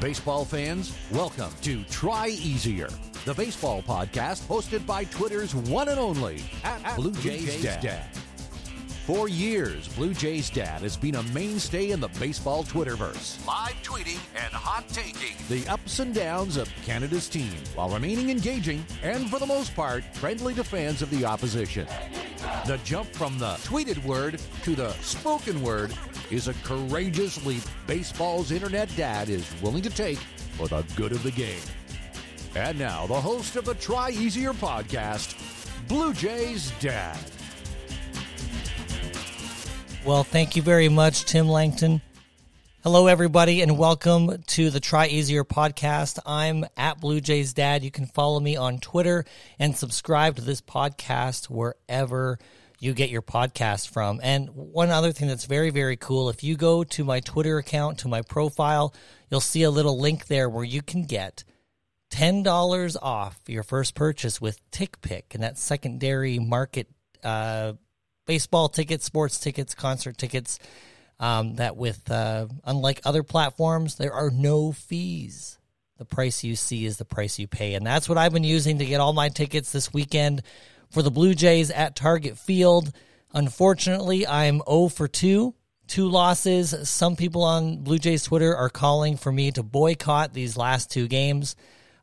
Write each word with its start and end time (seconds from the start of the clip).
Baseball 0.00 0.44
fans, 0.44 0.96
welcome 1.10 1.50
to 1.62 1.82
Try 1.84 2.28
Easier, 2.28 2.88
the 3.24 3.34
baseball 3.34 3.82
podcast 3.82 4.46
hosted 4.46 4.86
by 4.86 5.02
Twitter's 5.04 5.56
one 5.56 5.88
and 5.88 5.98
only 5.98 6.40
at 6.62 6.94
Blue 6.94 7.10
Jays, 7.14 7.60
Dad. 7.64 7.82
Dad. 7.82 8.06
For 9.06 9.28
years, 9.28 9.88
Blue 9.88 10.14
Jays 10.14 10.50
Dad 10.50 10.82
has 10.82 10.96
been 10.96 11.16
a 11.16 11.22
mainstay 11.24 11.90
in 11.90 11.98
the 11.98 12.06
baseball 12.20 12.62
Twitterverse, 12.62 13.44
live 13.44 13.74
tweeting 13.82 14.20
and 14.36 14.52
hot 14.52 14.88
taking 14.90 15.34
the 15.48 15.68
ups 15.68 15.98
and 15.98 16.14
downs 16.14 16.56
of 16.56 16.70
Canada's 16.86 17.28
team 17.28 17.50
while 17.74 17.88
remaining 17.88 18.30
engaging 18.30 18.86
and, 19.02 19.28
for 19.28 19.40
the 19.40 19.46
most 19.46 19.74
part, 19.74 20.04
friendly 20.14 20.54
to 20.54 20.62
fans 20.62 21.02
of 21.02 21.10
the 21.10 21.24
opposition. 21.24 21.88
The 22.68 22.76
jump 22.84 23.08
from 23.14 23.38
the 23.38 23.54
tweeted 23.64 24.04
word 24.04 24.38
to 24.64 24.74
the 24.74 24.90
spoken 25.00 25.62
word 25.62 25.90
is 26.30 26.48
a 26.48 26.54
courageous 26.64 27.42
leap 27.46 27.62
baseball's 27.86 28.52
internet 28.52 28.94
dad 28.94 29.30
is 29.30 29.50
willing 29.62 29.80
to 29.80 29.88
take 29.88 30.18
for 30.58 30.68
the 30.68 30.84
good 30.94 31.12
of 31.12 31.22
the 31.22 31.30
game. 31.30 31.62
And 32.54 32.78
now, 32.78 33.06
the 33.06 33.18
host 33.18 33.56
of 33.56 33.64
the 33.64 33.72
Try 33.72 34.10
Easier 34.10 34.52
podcast, 34.52 35.34
Blue 35.88 36.12
Jays 36.12 36.70
Dad. 36.78 37.16
Well, 40.04 40.22
thank 40.22 40.54
you 40.54 40.60
very 40.60 40.90
much, 40.90 41.24
Tim 41.24 41.48
Langton. 41.48 42.02
Hello, 42.84 43.08
everybody, 43.08 43.60
and 43.60 43.76
welcome 43.76 44.40
to 44.46 44.70
the 44.70 44.78
Try 44.78 45.08
Easier 45.08 45.42
podcast. 45.42 46.20
I'm 46.24 46.64
at 46.76 47.00
Blue 47.00 47.20
Jays 47.20 47.52
Dad. 47.52 47.82
You 47.82 47.90
can 47.90 48.06
follow 48.06 48.38
me 48.38 48.54
on 48.54 48.78
Twitter 48.78 49.24
and 49.58 49.76
subscribe 49.76 50.36
to 50.36 50.42
this 50.42 50.60
podcast 50.60 51.46
wherever 51.46 52.38
you 52.78 52.94
get 52.94 53.10
your 53.10 53.20
podcast 53.20 53.88
from. 53.88 54.20
And 54.22 54.50
one 54.50 54.90
other 54.90 55.10
thing 55.10 55.26
that's 55.26 55.44
very, 55.44 55.70
very 55.70 55.96
cool 55.96 56.28
if 56.28 56.44
you 56.44 56.56
go 56.56 56.84
to 56.84 57.02
my 57.02 57.18
Twitter 57.18 57.58
account, 57.58 57.98
to 57.98 58.08
my 58.08 58.22
profile, 58.22 58.94
you'll 59.28 59.40
see 59.40 59.64
a 59.64 59.72
little 59.72 59.98
link 59.98 60.28
there 60.28 60.48
where 60.48 60.62
you 60.62 60.80
can 60.80 61.02
get 61.02 61.42
$10 62.12 62.96
off 63.02 63.40
your 63.48 63.64
first 63.64 63.96
purchase 63.96 64.40
with 64.40 64.60
TickPick, 64.70 65.34
and 65.34 65.42
that 65.42 65.58
secondary 65.58 66.38
market 66.38 66.86
uh, 67.24 67.72
baseball 68.24 68.68
tickets, 68.68 69.04
sports 69.04 69.40
tickets, 69.40 69.74
concert 69.74 70.16
tickets. 70.16 70.60
Um, 71.20 71.56
that 71.56 71.76
with 71.76 72.08
uh, 72.10 72.46
unlike 72.64 73.00
other 73.04 73.24
platforms, 73.24 73.96
there 73.96 74.12
are 74.12 74.30
no 74.30 74.70
fees. 74.70 75.58
The 75.96 76.04
price 76.04 76.44
you 76.44 76.54
see 76.54 76.84
is 76.84 76.96
the 76.96 77.04
price 77.04 77.40
you 77.40 77.48
pay, 77.48 77.74
and 77.74 77.84
that's 77.84 78.08
what 78.08 78.16
I've 78.16 78.32
been 78.32 78.44
using 78.44 78.78
to 78.78 78.86
get 78.86 79.00
all 79.00 79.12
my 79.12 79.28
tickets 79.28 79.72
this 79.72 79.92
weekend 79.92 80.42
for 80.90 81.02
the 81.02 81.10
Blue 81.10 81.34
Jays 81.34 81.72
at 81.72 81.96
Target 81.96 82.38
Field. 82.38 82.92
Unfortunately, 83.34 84.26
I'm 84.26 84.62
0 84.68 84.88
for 84.88 85.08
2, 85.08 85.54
two 85.88 86.08
losses. 86.08 86.88
Some 86.88 87.16
people 87.16 87.42
on 87.42 87.78
Blue 87.78 87.98
Jays 87.98 88.22
Twitter 88.22 88.54
are 88.54 88.70
calling 88.70 89.16
for 89.16 89.32
me 89.32 89.50
to 89.52 89.62
boycott 89.62 90.32
these 90.32 90.56
last 90.56 90.90
two 90.90 91.08
games. 91.08 91.56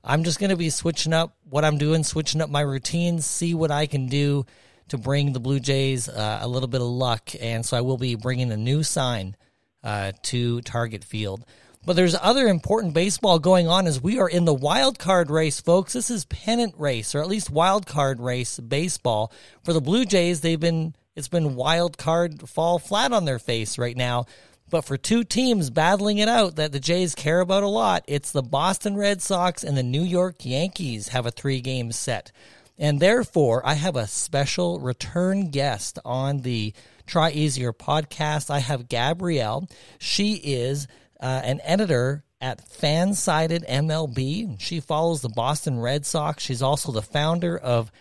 I'm 0.04 0.24
just 0.24 0.40
going 0.40 0.52
to 0.52 0.58
be 0.58 0.70
switching 0.70 1.14
up 1.14 1.36
what 1.50 1.66
I'm 1.66 1.78
doing, 1.78 2.04
switching 2.04 2.42
up 2.42 2.50
my 2.50 2.62
routines, 2.62 3.26
see 3.26 3.54
what 3.54 3.72
I 3.72 3.88
can 3.88 4.08
do 4.08 4.46
to 4.89 4.97
bring 4.97 5.33
the 5.33 5.39
Blue 5.39 5.59
Jays 5.59 6.08
uh, 6.08 6.39
a 6.41 6.47
little 6.47 6.67
bit 6.67 6.81
of 6.81 6.88
luck. 6.88 7.31
And 7.41 7.66
so 7.66 7.78
I 7.78 7.81
will 7.81 7.97
be 7.97 8.16
bringing 8.16 8.52
a 8.52 8.58
new 8.58 8.83
sign 8.83 9.36
uh, 9.83 10.11
to 10.23 10.61
Target 10.61 11.03
Field. 11.03 11.45
But 11.86 11.95
there's 11.95 12.16
other 12.19 12.47
important 12.47 12.95
baseball 12.95 13.38
going 13.38 13.67
on 13.67 13.86
as 13.86 14.02
we 14.02 14.19
are 14.19 14.28
in 14.28 14.45
the 14.45 14.53
wild 14.53 14.97
card 14.97 15.30
race, 15.30 15.59
folks. 15.59 15.94
This 15.94 16.09
is 16.09 16.25
pennant 16.25 16.73
race, 16.80 17.13
or 17.13 17.22
at 17.22 17.28
least 17.28 17.52
wild 17.52 17.86
card 17.86 18.19
race 18.19 18.59
baseball. 18.59 19.31
For 19.63 19.72
the 19.72 19.81
Blue 19.81 20.03
Jays, 20.03 20.41
they've 20.41 20.59
been 20.59 20.95
it's 21.16 21.28
been 21.28 21.56
wild 21.56 21.97
card 21.97 22.50
fall 22.50 22.80
flat 22.80 23.13
on 23.13 23.25
their 23.25 23.39
face 23.39 23.78
right 23.78 23.95
now. 23.95 24.25
But 24.69 24.81
for 24.81 24.97
two 24.97 25.23
teams 25.23 25.69
battling 25.69 26.17
it 26.17 26.28
out 26.28 26.56
that 26.56 26.72
the 26.72 26.79
Jays 26.79 27.13
care 27.13 27.40
about 27.40 27.62
a 27.62 27.68
lot, 27.68 28.03
it's 28.07 28.31
the 28.31 28.41
Boston 28.41 28.97
Red 28.97 29.22
Sox 29.22 29.63
and 29.63 29.78
the 29.78 29.84
New 29.84 30.01
York 30.01 30.44
Yankees 30.44 31.09
have 31.09 31.28
a 31.28 31.31
three 31.31 31.62
game 31.62 31.91
set. 31.91 32.31
And 32.78 33.00
therefore, 33.00 33.66
I 33.66 33.75
have 33.75 33.96
a 33.96 34.08
special 34.08 34.80
return 34.80 35.50
guest 35.50 35.97
on 36.03 36.41
the 36.41 36.74
Try 37.06 37.31
Easier 37.31 37.72
podcast. 37.72 38.50
I 38.50 38.59
have 38.59 38.90
Gabrielle. 38.90 39.69
She 39.97 40.34
is 40.34 40.88
uh, 41.22 41.41
an 41.44 41.62
editor 41.63 42.24
at 42.41 42.68
Fansided 42.68 43.68
MLB. 43.69 44.59
She 44.59 44.81
follows 44.81 45.22
the 45.22 45.30
Boston 45.30 45.80
Red 45.80 46.06
Sox. 46.06 46.44
She's 46.44 46.62
also 46.62 46.91
the 46.91 47.02
founder 47.02 47.58
of 47.58 47.91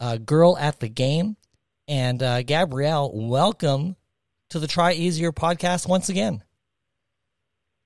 uh, 0.00 0.16
Girl 0.16 0.58
at 0.58 0.80
the 0.80 0.88
Game. 0.88 1.36
And 1.86 2.20
uh, 2.20 2.42
Gabrielle, 2.42 3.12
welcome 3.14 3.94
to 4.50 4.58
the 4.58 4.66
Try 4.66 4.92
Easier 4.92 5.30
podcast 5.30 5.88
once 5.88 6.08
again. 6.08 6.42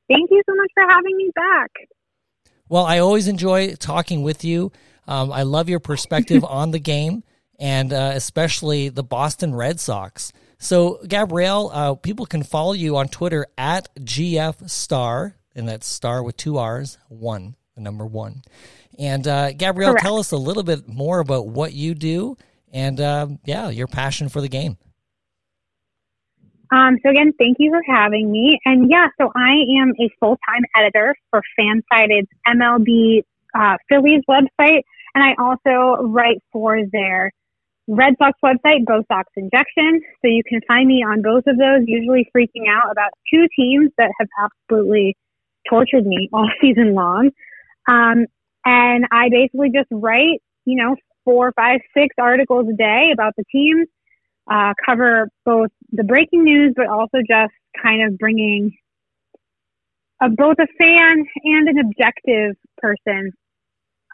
Thank 0.09 0.31
you 0.31 0.43
so 0.49 0.55
much 0.57 0.71
for 0.73 0.85
having 0.89 1.17
me 1.17 1.31
back. 1.35 1.71
Well, 2.69 2.85
I 2.85 2.99
always 2.99 3.29
enjoy 3.29 3.75
talking 3.75 4.23
with 4.23 4.43
you. 4.43 4.73
Um, 5.11 5.33
I 5.33 5.43
love 5.43 5.69
your 5.69 5.81
perspective 5.81 6.45
on 6.45 6.71
the 6.71 6.79
game 6.79 7.25
and 7.59 7.93
uh, 7.93 8.13
especially 8.15 8.89
the 8.89 9.03
Boston 9.03 9.55
Red 9.55 9.81
Sox. 9.81 10.33
So, 10.59 11.01
Gabrielle, 11.07 11.71
uh, 11.73 11.95
people 11.95 12.27
can 12.27 12.43
follow 12.43 12.73
you 12.73 12.97
on 12.97 13.09
Twitter 13.09 13.47
at 13.59 13.89
GF 13.97 14.69
Star, 14.69 15.35
and 15.55 15.69
that's 15.69 15.87
star 15.87 16.23
with 16.23 16.37
two 16.37 16.59
R's, 16.59 16.99
one, 17.09 17.57
the 17.75 17.81
number 17.81 18.07
one. 18.07 18.43
And 18.99 19.27
uh, 19.27 19.53
Gabrielle, 19.53 19.93
Correct. 19.93 20.05
tell 20.05 20.19
us 20.19 20.33
a 20.33 20.37
little 20.37 20.63
bit 20.63 20.87
more 20.87 21.19
about 21.19 21.49
what 21.49 21.73
you 21.73 21.95
do 21.95 22.37
and, 22.73 23.01
uh, 23.01 23.29
yeah, 23.45 23.69
your 23.69 23.89
passion 23.89 24.29
for 24.29 24.41
the 24.41 24.49
game. 24.49 24.79
Um, 26.71 26.99
so 27.03 27.11
again, 27.11 27.33
thank 27.39 27.57
you 27.59 27.73
for 27.73 27.83
having 27.93 28.31
me. 28.31 28.59
And 28.65 28.89
yeah, 28.89 29.09
so 29.21 29.33
I 29.35 29.55
am 29.81 29.93
a 29.99 30.09
full-time 30.21 30.63
editor 30.77 31.17
for 31.31 31.43
Fansided's 31.59 32.29
MLB 32.47 33.23
uh, 33.55 33.77
Phillies 33.89 34.23
website, 34.29 34.83
and 35.15 35.25
I 35.25 35.35
also 35.39 36.03
write 36.03 36.43
for 36.53 36.79
their 36.93 37.33
Red 37.89 38.15
Sox 38.19 38.39
website, 38.45 38.85
Bo 38.87 39.03
Sox 39.09 39.31
Injection. 39.37 40.01
So 40.23 40.29
you 40.29 40.43
can 40.49 40.61
find 40.69 40.87
me 40.87 41.05
on 41.07 41.23
both 41.23 41.45
of 41.47 41.59
those, 41.59 41.83
usually 41.87 42.31
freaking 42.35 42.69
out 42.69 42.91
about 42.93 43.11
two 43.33 43.47
teams 43.57 43.91
that 43.99 44.11
have 44.21 44.29
absolutely 44.45 45.17
tortured 45.69 46.07
me 46.07 46.29
all 46.33 46.49
season 46.61 46.95
long. 46.95 47.31
Um, 47.89 48.27
and 48.65 49.07
I 49.11 49.29
basically 49.31 49.71
just 49.75 49.89
write, 49.91 50.41
you 50.65 50.77
know, 50.77 50.95
four, 51.25 51.53
five, 51.57 51.81
six 51.97 52.15
articles 52.21 52.67
a 52.73 52.77
day 52.77 53.11
about 53.13 53.35
the 53.37 53.45
teams, 53.51 53.89
uh, 54.51 54.75
cover 54.85 55.29
both 55.45 55.71
the 55.91 56.05
breaking 56.05 56.45
news, 56.45 56.75
but 56.77 56.87
also 56.87 57.19
just 57.27 57.53
kind 57.83 58.07
of 58.07 58.19
bringing 58.19 58.77
a, 60.23 60.29
both 60.29 60.57
a 60.61 60.67
fan 60.79 61.25
and 61.45 61.69
an 61.69 61.79
objective 61.79 62.57
person 62.79 63.33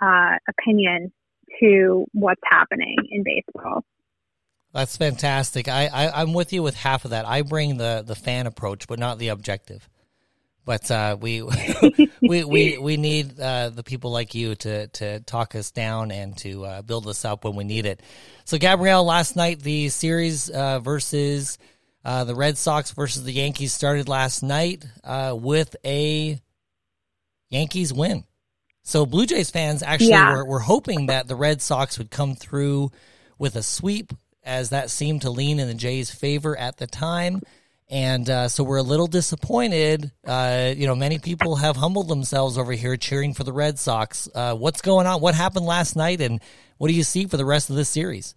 uh, 0.00 0.36
opinion 0.48 1.12
to 1.60 2.06
what's 2.12 2.40
happening 2.44 2.96
in 3.10 3.22
baseball. 3.22 3.84
That's 4.72 4.96
fantastic. 4.96 5.68
I, 5.68 5.86
I 5.86 6.20
am 6.20 6.34
with 6.34 6.52
you 6.52 6.62
with 6.62 6.74
half 6.74 7.04
of 7.04 7.12
that. 7.12 7.26
I 7.26 7.42
bring 7.42 7.78
the 7.78 8.04
the 8.06 8.14
fan 8.14 8.46
approach, 8.46 8.86
but 8.86 8.98
not 8.98 9.18
the 9.18 9.28
objective. 9.28 9.88
But 10.66 10.90
uh, 10.90 11.16
we, 11.18 11.42
we 12.20 12.44
we 12.44 12.76
we 12.76 12.96
need 12.96 13.40
uh, 13.40 13.70
the 13.70 13.84
people 13.84 14.10
like 14.10 14.34
you 14.34 14.54
to 14.56 14.88
to 14.88 15.20
talk 15.20 15.54
us 15.54 15.70
down 15.70 16.10
and 16.10 16.36
to 16.38 16.64
uh, 16.64 16.82
build 16.82 17.06
us 17.06 17.24
up 17.24 17.44
when 17.44 17.54
we 17.54 17.64
need 17.64 17.86
it. 17.86 18.02
So, 18.44 18.58
Gabrielle, 18.58 19.04
last 19.04 19.36
night 19.36 19.60
the 19.60 19.88
series 19.88 20.50
uh, 20.50 20.80
versus 20.80 21.56
uh, 22.04 22.24
the 22.24 22.34
Red 22.34 22.58
Sox 22.58 22.90
versus 22.90 23.24
the 23.24 23.32
Yankees 23.32 23.72
started 23.72 24.08
last 24.08 24.42
night 24.42 24.84
uh, 25.04 25.34
with 25.38 25.74
a 25.84 26.40
Yankees 27.48 27.92
win. 27.92 28.24
So 28.86 29.04
Blue 29.04 29.26
Jays 29.26 29.50
fans 29.50 29.82
actually 29.82 30.10
yeah. 30.10 30.32
were, 30.32 30.44
were 30.44 30.58
hoping 30.60 31.06
that 31.06 31.26
the 31.26 31.34
Red 31.34 31.60
Sox 31.60 31.98
would 31.98 32.08
come 32.08 32.36
through 32.36 32.92
with 33.36 33.56
a 33.56 33.62
sweep, 33.64 34.12
as 34.44 34.70
that 34.70 34.90
seemed 34.90 35.22
to 35.22 35.30
lean 35.30 35.58
in 35.58 35.66
the 35.66 35.74
Jays' 35.74 36.08
favor 36.08 36.56
at 36.56 36.76
the 36.76 36.86
time. 36.86 37.40
And 37.90 38.30
uh, 38.30 38.46
so 38.46 38.62
we're 38.62 38.76
a 38.76 38.84
little 38.84 39.08
disappointed. 39.08 40.12
Uh, 40.24 40.72
you 40.76 40.86
know, 40.86 40.94
many 40.94 41.18
people 41.18 41.56
have 41.56 41.74
humbled 41.74 42.06
themselves 42.06 42.56
over 42.56 42.70
here 42.74 42.96
cheering 42.96 43.34
for 43.34 43.42
the 43.42 43.52
Red 43.52 43.80
Sox. 43.80 44.28
Uh, 44.32 44.54
what's 44.54 44.82
going 44.82 45.08
on? 45.08 45.20
What 45.20 45.34
happened 45.34 45.66
last 45.66 45.96
night, 45.96 46.20
and 46.20 46.40
what 46.78 46.86
do 46.86 46.94
you 46.94 47.02
see 47.02 47.26
for 47.26 47.36
the 47.36 47.44
rest 47.44 47.70
of 47.70 47.74
this 47.74 47.88
series? 47.88 48.36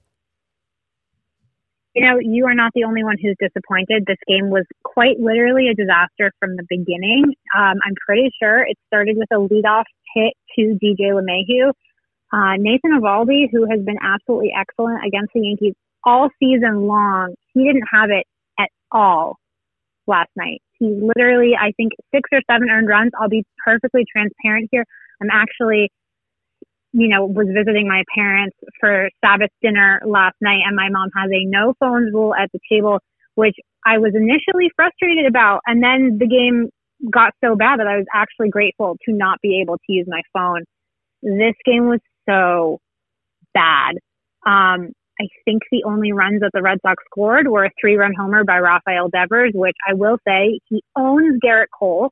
You 1.93 2.07
know, 2.07 2.17
you 2.19 2.47
are 2.47 2.55
not 2.55 2.71
the 2.73 2.85
only 2.85 3.03
one 3.03 3.17
who's 3.21 3.35
disappointed. 3.39 4.05
This 4.07 4.17
game 4.27 4.49
was 4.49 4.65
quite 4.83 5.19
literally 5.19 5.67
a 5.67 5.75
disaster 5.75 6.31
from 6.39 6.55
the 6.55 6.63
beginning. 6.69 7.35
Um, 7.55 7.75
I'm 7.85 7.95
pretty 8.03 8.31
sure 8.41 8.63
it 8.63 8.77
started 8.87 9.15
with 9.17 9.27
a 9.31 9.37
leadoff 9.37 9.85
hit 10.13 10.33
to 10.57 10.77
DJ 10.83 11.11
LeMahieu. 11.11 11.71
Uh, 12.31 12.55
Nathan 12.57 12.91
Eovaldi, 12.99 13.49
who 13.51 13.65
has 13.69 13.83
been 13.83 13.97
absolutely 14.01 14.53
excellent 14.55 15.05
against 15.05 15.31
the 15.33 15.41
Yankees 15.41 15.73
all 16.03 16.29
season 16.39 16.87
long, 16.87 17.33
he 17.53 17.63
didn't 17.63 17.87
have 17.91 18.09
it 18.11 18.25
at 18.59 18.69
all 18.91 19.37
last 20.07 20.29
night. 20.35 20.61
He 20.79 20.87
literally, 20.87 21.53
I 21.59 21.71
think, 21.75 21.91
six 22.13 22.29
or 22.31 22.41
seven 22.49 22.69
earned 22.69 22.87
runs. 22.87 23.11
I'll 23.19 23.29
be 23.29 23.43
perfectly 23.63 24.05
transparent 24.11 24.69
here. 24.71 24.85
I'm 25.21 25.29
actually, 25.31 25.91
you 26.93 27.07
know, 27.07 27.25
was 27.25 27.47
visiting 27.47 27.87
my 27.87 28.03
parents 28.15 28.55
for 28.79 29.09
Sabbath 29.23 29.49
dinner 29.61 30.01
last 30.05 30.35
night, 30.41 30.61
and 30.65 30.75
my 30.75 30.89
mom 30.89 31.09
has 31.15 31.29
a 31.31 31.45
no 31.45 31.73
phones 31.79 32.13
rule 32.13 32.33
at 32.33 32.49
the 32.53 32.59
table, 32.71 32.99
which 33.35 33.55
I 33.85 33.97
was 33.97 34.13
initially 34.15 34.71
frustrated 34.75 35.25
about. 35.25 35.61
And 35.65 35.83
then 35.83 36.17
the 36.17 36.27
game 36.27 36.69
got 37.11 37.33
so 37.43 37.55
bad 37.55 37.79
that 37.79 37.87
I 37.87 37.97
was 37.97 38.05
actually 38.13 38.49
grateful 38.49 38.97
to 39.05 39.13
not 39.13 39.39
be 39.41 39.61
able 39.61 39.77
to 39.77 39.93
use 39.93 40.05
my 40.07 40.21
phone. 40.33 40.63
This 41.21 41.55
game 41.65 41.87
was 41.87 41.99
so 42.27 42.79
bad. 43.53 43.95
Um, 44.45 44.91
I 45.21 45.27
think 45.43 45.63
the 45.71 45.83
only 45.85 46.13
runs 46.13 46.41
that 46.41 46.51
the 46.53 46.61
Red 46.61 46.79
Sox 46.81 47.03
scored 47.11 47.47
were 47.47 47.65
a 47.65 47.71
three 47.79 47.97
run 47.97 48.13
homer 48.17 48.43
by 48.45 48.59
Rafael 48.59 49.09
Devers, 49.09 49.51
which 49.53 49.75
I 49.87 49.93
will 49.93 50.17
say 50.25 50.59
he 50.69 50.81
owns 50.95 51.39
Gerrit 51.43 51.67
Cole. 51.77 52.11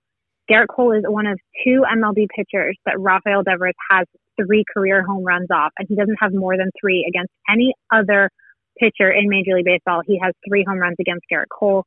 Gerrit 0.52 0.68
Cole 0.74 0.94
is 0.94 1.04
one 1.08 1.26
of 1.26 1.40
two 1.64 1.84
MLB 1.90 2.28
pitchers 2.36 2.78
that 2.86 3.00
Rafael 3.00 3.44
Devers 3.44 3.74
has 3.90 4.08
three 4.40 4.64
career 4.74 5.04
home 5.04 5.24
runs 5.24 5.48
off, 5.52 5.72
and 5.78 5.88
he 5.90 5.96
doesn't 5.96 6.18
have 6.20 6.34
more 6.34 6.58
than 6.58 6.70
three 6.80 7.06
against 7.08 7.32
any 7.50 7.74
other 7.92 8.30
pitcher 8.78 9.10
in 9.10 9.30
Major 9.30 9.56
League 9.56 9.66
Baseball. 9.66 10.02
He 10.06 10.20
has 10.22 10.34
three 10.48 10.66
home 10.68 10.78
runs 10.78 10.98
against 11.00 11.26
Gerrit 11.32 11.50
Cole. 11.50 11.86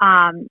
Um, 0.00 0.46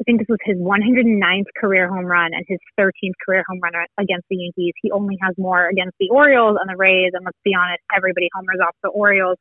I 0.00 0.04
think 0.04 0.18
this 0.18 0.28
was 0.28 0.38
his 0.44 0.58
109th 0.58 1.50
career 1.56 1.88
home 1.88 2.06
run 2.06 2.34
and 2.34 2.44
his 2.48 2.58
13th 2.78 3.14
career 3.24 3.44
home 3.48 3.60
run 3.62 3.72
against 3.98 4.26
the 4.28 4.36
Yankees. 4.36 4.72
He 4.82 4.90
only 4.90 5.16
has 5.22 5.34
more 5.38 5.68
against 5.68 5.94
the 6.00 6.10
Orioles 6.10 6.56
and 6.60 6.68
the 6.68 6.76
Rays, 6.76 7.12
and 7.14 7.24
let's 7.24 7.38
be 7.44 7.54
honest, 7.54 7.80
everybody 7.94 8.28
homers 8.34 8.58
off 8.60 8.74
the 8.82 8.90
Orioles. 8.90 9.38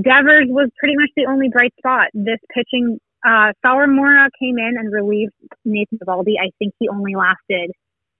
Devers 0.00 0.46
was 0.48 0.70
pretty 0.78 0.94
much 0.96 1.10
the 1.16 1.26
only 1.26 1.48
bright 1.48 1.74
spot. 1.78 2.08
This 2.14 2.38
pitching, 2.54 2.98
uh, 3.26 3.52
Sawamura 3.64 4.28
came 4.38 4.58
in 4.58 4.74
and 4.78 4.92
relieved 4.92 5.32
Nathan 5.64 5.98
Eovaldi. 5.98 6.34
I 6.40 6.50
think 6.58 6.74
he 6.78 6.88
only 6.88 7.16
lasted 7.16 7.72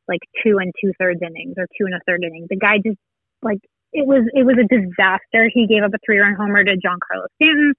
like 0.09 0.21
two 0.43 0.59
and 0.59 0.73
two 0.83 0.93
thirds 0.99 1.21
innings 1.23 1.55
or 1.59 1.67
two 1.79 1.85
and 1.85 1.95
a 1.95 2.01
third 2.07 2.25
innings. 2.25 2.49
The 2.49 2.57
guy 2.57 2.79
just 2.85 2.99
like 3.43 3.59
it 3.93 4.07
was 4.07 4.25
it 4.35 4.45
was 4.45 4.57
a 4.59 4.67
disaster. 4.67 5.51
He 5.53 5.67
gave 5.67 5.83
up 5.83 5.95
a 5.95 5.99
three 6.05 6.19
run 6.19 6.35
homer 6.35 6.65
to 6.65 6.73
Giancarlo 6.73 7.27
Stanton. 7.37 7.75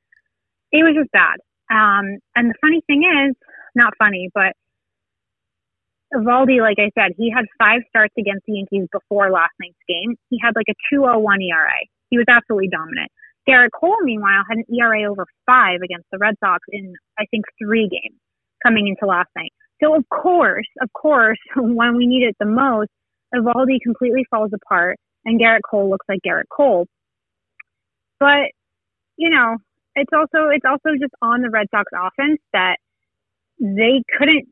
It 0.71 0.83
was 0.83 0.95
just 0.95 1.11
bad. 1.11 1.39
Um, 1.69 2.19
and 2.35 2.49
the 2.49 2.55
funny 2.61 2.81
thing 2.87 3.03
is, 3.03 3.35
not 3.77 3.93
funny, 3.97 4.29
but 4.33 4.53
Valdi, 6.13 6.61
like 6.61 6.77
I 6.79 6.89
said, 6.95 7.13
he 7.17 7.31
had 7.31 7.45
five 7.59 7.81
starts 7.89 8.13
against 8.17 8.45
the 8.47 8.53
Yankees 8.53 8.87
before 8.91 9.29
last 9.29 9.51
night's 9.59 9.77
game. 9.87 10.15
He 10.29 10.39
had 10.41 10.55
like 10.55 10.67
a 10.69 10.75
201 10.91 11.41
ERA. 11.41 11.79
He 12.09 12.17
was 12.17 12.25
absolutely 12.29 12.69
dominant. 12.69 13.11
Gerrit 13.47 13.69
Cole, 13.77 13.97
meanwhile, 14.03 14.43
had 14.47 14.57
an 14.57 14.65
ERA 14.73 15.09
over 15.09 15.25
five 15.45 15.79
against 15.83 16.07
the 16.11 16.17
Red 16.17 16.35
Sox 16.43 16.59
in, 16.69 16.93
I 17.19 17.25
think, 17.31 17.45
three 17.61 17.87
games 17.87 18.19
coming 18.63 18.87
into 18.87 19.05
last 19.05 19.29
night. 19.35 19.51
So, 19.81 19.95
of 19.95 20.03
course, 20.09 20.67
of 20.81 20.91
course, 20.93 21.37
when 21.55 21.97
we 21.97 22.07
need 22.07 22.23
it 22.23 22.35
the 22.39 22.45
most, 22.45 22.89
Eovaldi 23.35 23.79
completely 23.83 24.25
falls 24.29 24.51
apart 24.53 24.97
and 25.25 25.39
Gerrit 25.39 25.59
Cole 25.69 25.89
looks 25.89 26.05
like 26.07 26.19
Gerrit 26.25 26.49
Cole. 26.49 26.87
But, 28.19 28.51
you 29.17 29.29
know, 29.29 29.57
it's 29.95 30.11
also, 30.13 30.49
it's 30.49 30.65
also 30.65 30.95
just 30.99 31.13
on 31.21 31.41
the 31.41 31.49
Red 31.49 31.67
Sox 31.71 31.91
offense 31.93 32.39
that 32.53 32.77
they 33.59 34.03
couldn't 34.17 34.47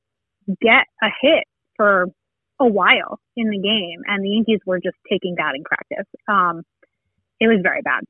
get 0.62 0.86
a 1.02 1.08
hit 1.22 1.44
for 1.76 2.08
a 2.60 2.68
while 2.68 3.20
in 3.36 3.50
the 3.50 3.58
game 3.58 4.02
and 4.08 4.24
the 4.24 4.30
Yankees 4.30 4.60
were 4.66 4.80
just 4.80 4.96
taking 5.10 5.36
batting 5.36 5.64
practice. 5.64 6.08
Um, 6.28 6.64
it 7.40 7.48
was 7.48 7.60
very 7.62 7.82
bad. 7.82 8.04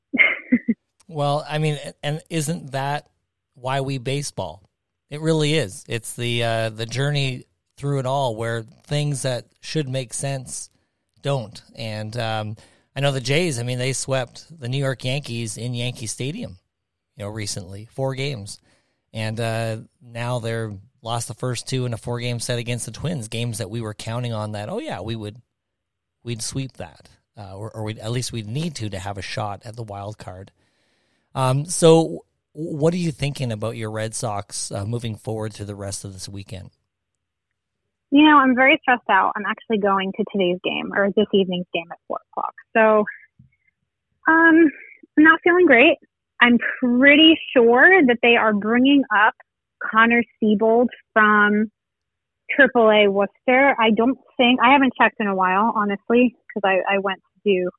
well, 1.08 1.46
I 1.50 1.58
mean, 1.58 1.80
and 2.04 2.22
isn't 2.30 2.72
that 2.72 3.10
why 3.56 3.82
we 3.82 3.98
baseball? 3.98 4.70
It 5.10 5.22
really 5.22 5.56
is. 5.56 5.84
It's 5.88 6.14
the 6.16 6.44
uh, 6.44 6.70
the 6.70 6.86
journey 6.86 7.46
through 7.78 8.00
it 8.00 8.06
all, 8.06 8.36
where 8.36 8.64
things 8.64 9.24
that 9.24 9.46
should 9.62 9.90
make 9.90 10.14
sense 10.14 10.70
don't. 11.22 11.62
And 11.76 12.16
um, 12.18 12.56
I 12.96 13.02
know 13.02 13.12
the 13.12 13.22
Jays. 13.22 13.60
I 13.60 13.64
mean, 13.64 13.78
they 13.78 13.94
swept 13.94 14.60
the 14.60 14.70
New 14.70 14.78
York 14.78 15.04
Yankees 15.04 15.58
in 15.58 15.74
Yankee 15.74 16.08
Stadium, 16.08 16.58
you 17.16 17.26
know, 17.26 17.30
recently, 17.30 17.88
four 17.92 18.16
games, 18.16 18.60
and 19.16 19.40
uh, 19.40 19.78
now 20.04 20.38
they're 20.38 20.74
lost 21.02 21.28
the 21.28 21.34
first 21.34 21.68
two 21.68 21.88
in 21.88 21.94
a 21.94 21.98
four 21.98 22.20
game 22.20 22.40
set 22.40 22.60
against 22.60 22.86
the 22.86 22.92
Twins. 22.92 23.28
Games 23.30 23.58
that 23.58 23.72
we 23.72 23.82
were 23.82 23.96
counting 23.96 24.34
on 24.34 24.52
that. 24.52 24.70
Oh 24.70 24.80
yeah, 24.80 25.02
we 25.02 25.16
would 25.16 25.42
we'd 26.24 26.44
sweep 26.44 26.74
that 26.74 27.10
uh, 27.38 27.56
or, 27.56 27.72
or 27.72 27.84
we'd, 27.84 28.00
at 28.00 28.12
least 28.12 28.32
we'd 28.32 28.48
need 28.48 28.76
to 28.76 28.90
to 28.90 29.00
have 29.00 29.18
a 29.18 29.22
shot 29.22 29.62
at 29.66 29.76
the 29.76 29.84
wild 29.84 30.18
card. 30.18 30.52
Um, 31.34 31.66
so, 31.66 32.26
what 32.54 32.94
are 32.94 32.98
you 32.98 33.12
thinking 33.12 33.52
about 33.52 33.76
your 33.76 33.92
Red 33.92 34.16
Sox 34.16 34.72
uh, 34.72 34.86
moving 34.86 35.16
forward 35.16 35.54
through 35.54 35.66
the 35.66 35.76
rest 35.76 36.06
of 36.06 36.14
this 36.14 36.30
weekend? 36.30 36.72
You 38.12 38.24
know, 38.24 38.38
I'm 38.38 38.56
very 38.56 38.78
stressed 38.82 39.10
out. 39.10 39.34
I'm 39.36 39.46
actually 39.46 39.80
going 39.80 40.14
to 40.14 40.24
today's 40.32 40.60
game 40.64 40.94
or 40.94 41.10
this 41.12 41.26
evening's 41.34 41.66
game 41.74 41.88
at 41.92 41.98
four 42.08 42.20
o'clock. 42.32 42.54
So, 42.74 43.04
um, 44.28 44.70
I'm 45.18 45.24
not 45.24 45.40
feeling 45.44 45.66
great. 45.66 45.98
I'm 46.46 46.60
pretty 46.80 47.40
sure 47.54 48.06
that 48.06 48.18
they 48.22 48.36
are 48.36 48.54
bringing 48.54 49.04
up 49.12 49.34
Connor 49.92 50.24
Seabold 50.38 50.88
from 51.12 51.72
AAA 52.60 53.12
Worcester. 53.12 53.76
I 53.80 53.90
don't 53.90 54.20
think 54.38 54.60
I 54.64 54.72
haven't 54.74 54.94
checked 55.00 55.16
in 55.20 55.26
a 55.26 55.36
while, 55.36 55.74
honestly, 55.76 56.36
because 56.48 56.62
I, 56.64 56.96
I 56.96 57.00
went 57.00 57.20
to 57.20 57.52
do 57.52 57.70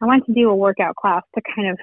I 0.00 0.06
went 0.06 0.24
to 0.26 0.32
do 0.32 0.50
a 0.50 0.54
workout 0.54 0.94
class 0.94 1.22
to 1.34 1.42
kind 1.56 1.70
of 1.70 1.78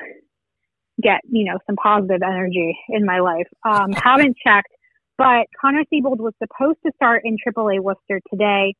get 1.01 1.19
you 1.29 1.43
know 1.51 1.59
some 1.67 1.75
positive 1.75 2.21
energy 2.23 2.77
in 2.87 3.05
my 3.05 3.19
life. 3.19 3.47
Um, 3.69 3.91
haven't 3.91 4.37
checked, 4.41 4.71
but 5.17 5.47
Connor 5.59 5.83
Seabold 5.93 6.19
was 6.19 6.33
supposed 6.41 6.77
to 6.85 6.93
start 6.95 7.23
in 7.25 7.35
AAA 7.45 7.81
Worcester 7.81 8.21
today. 8.31 8.75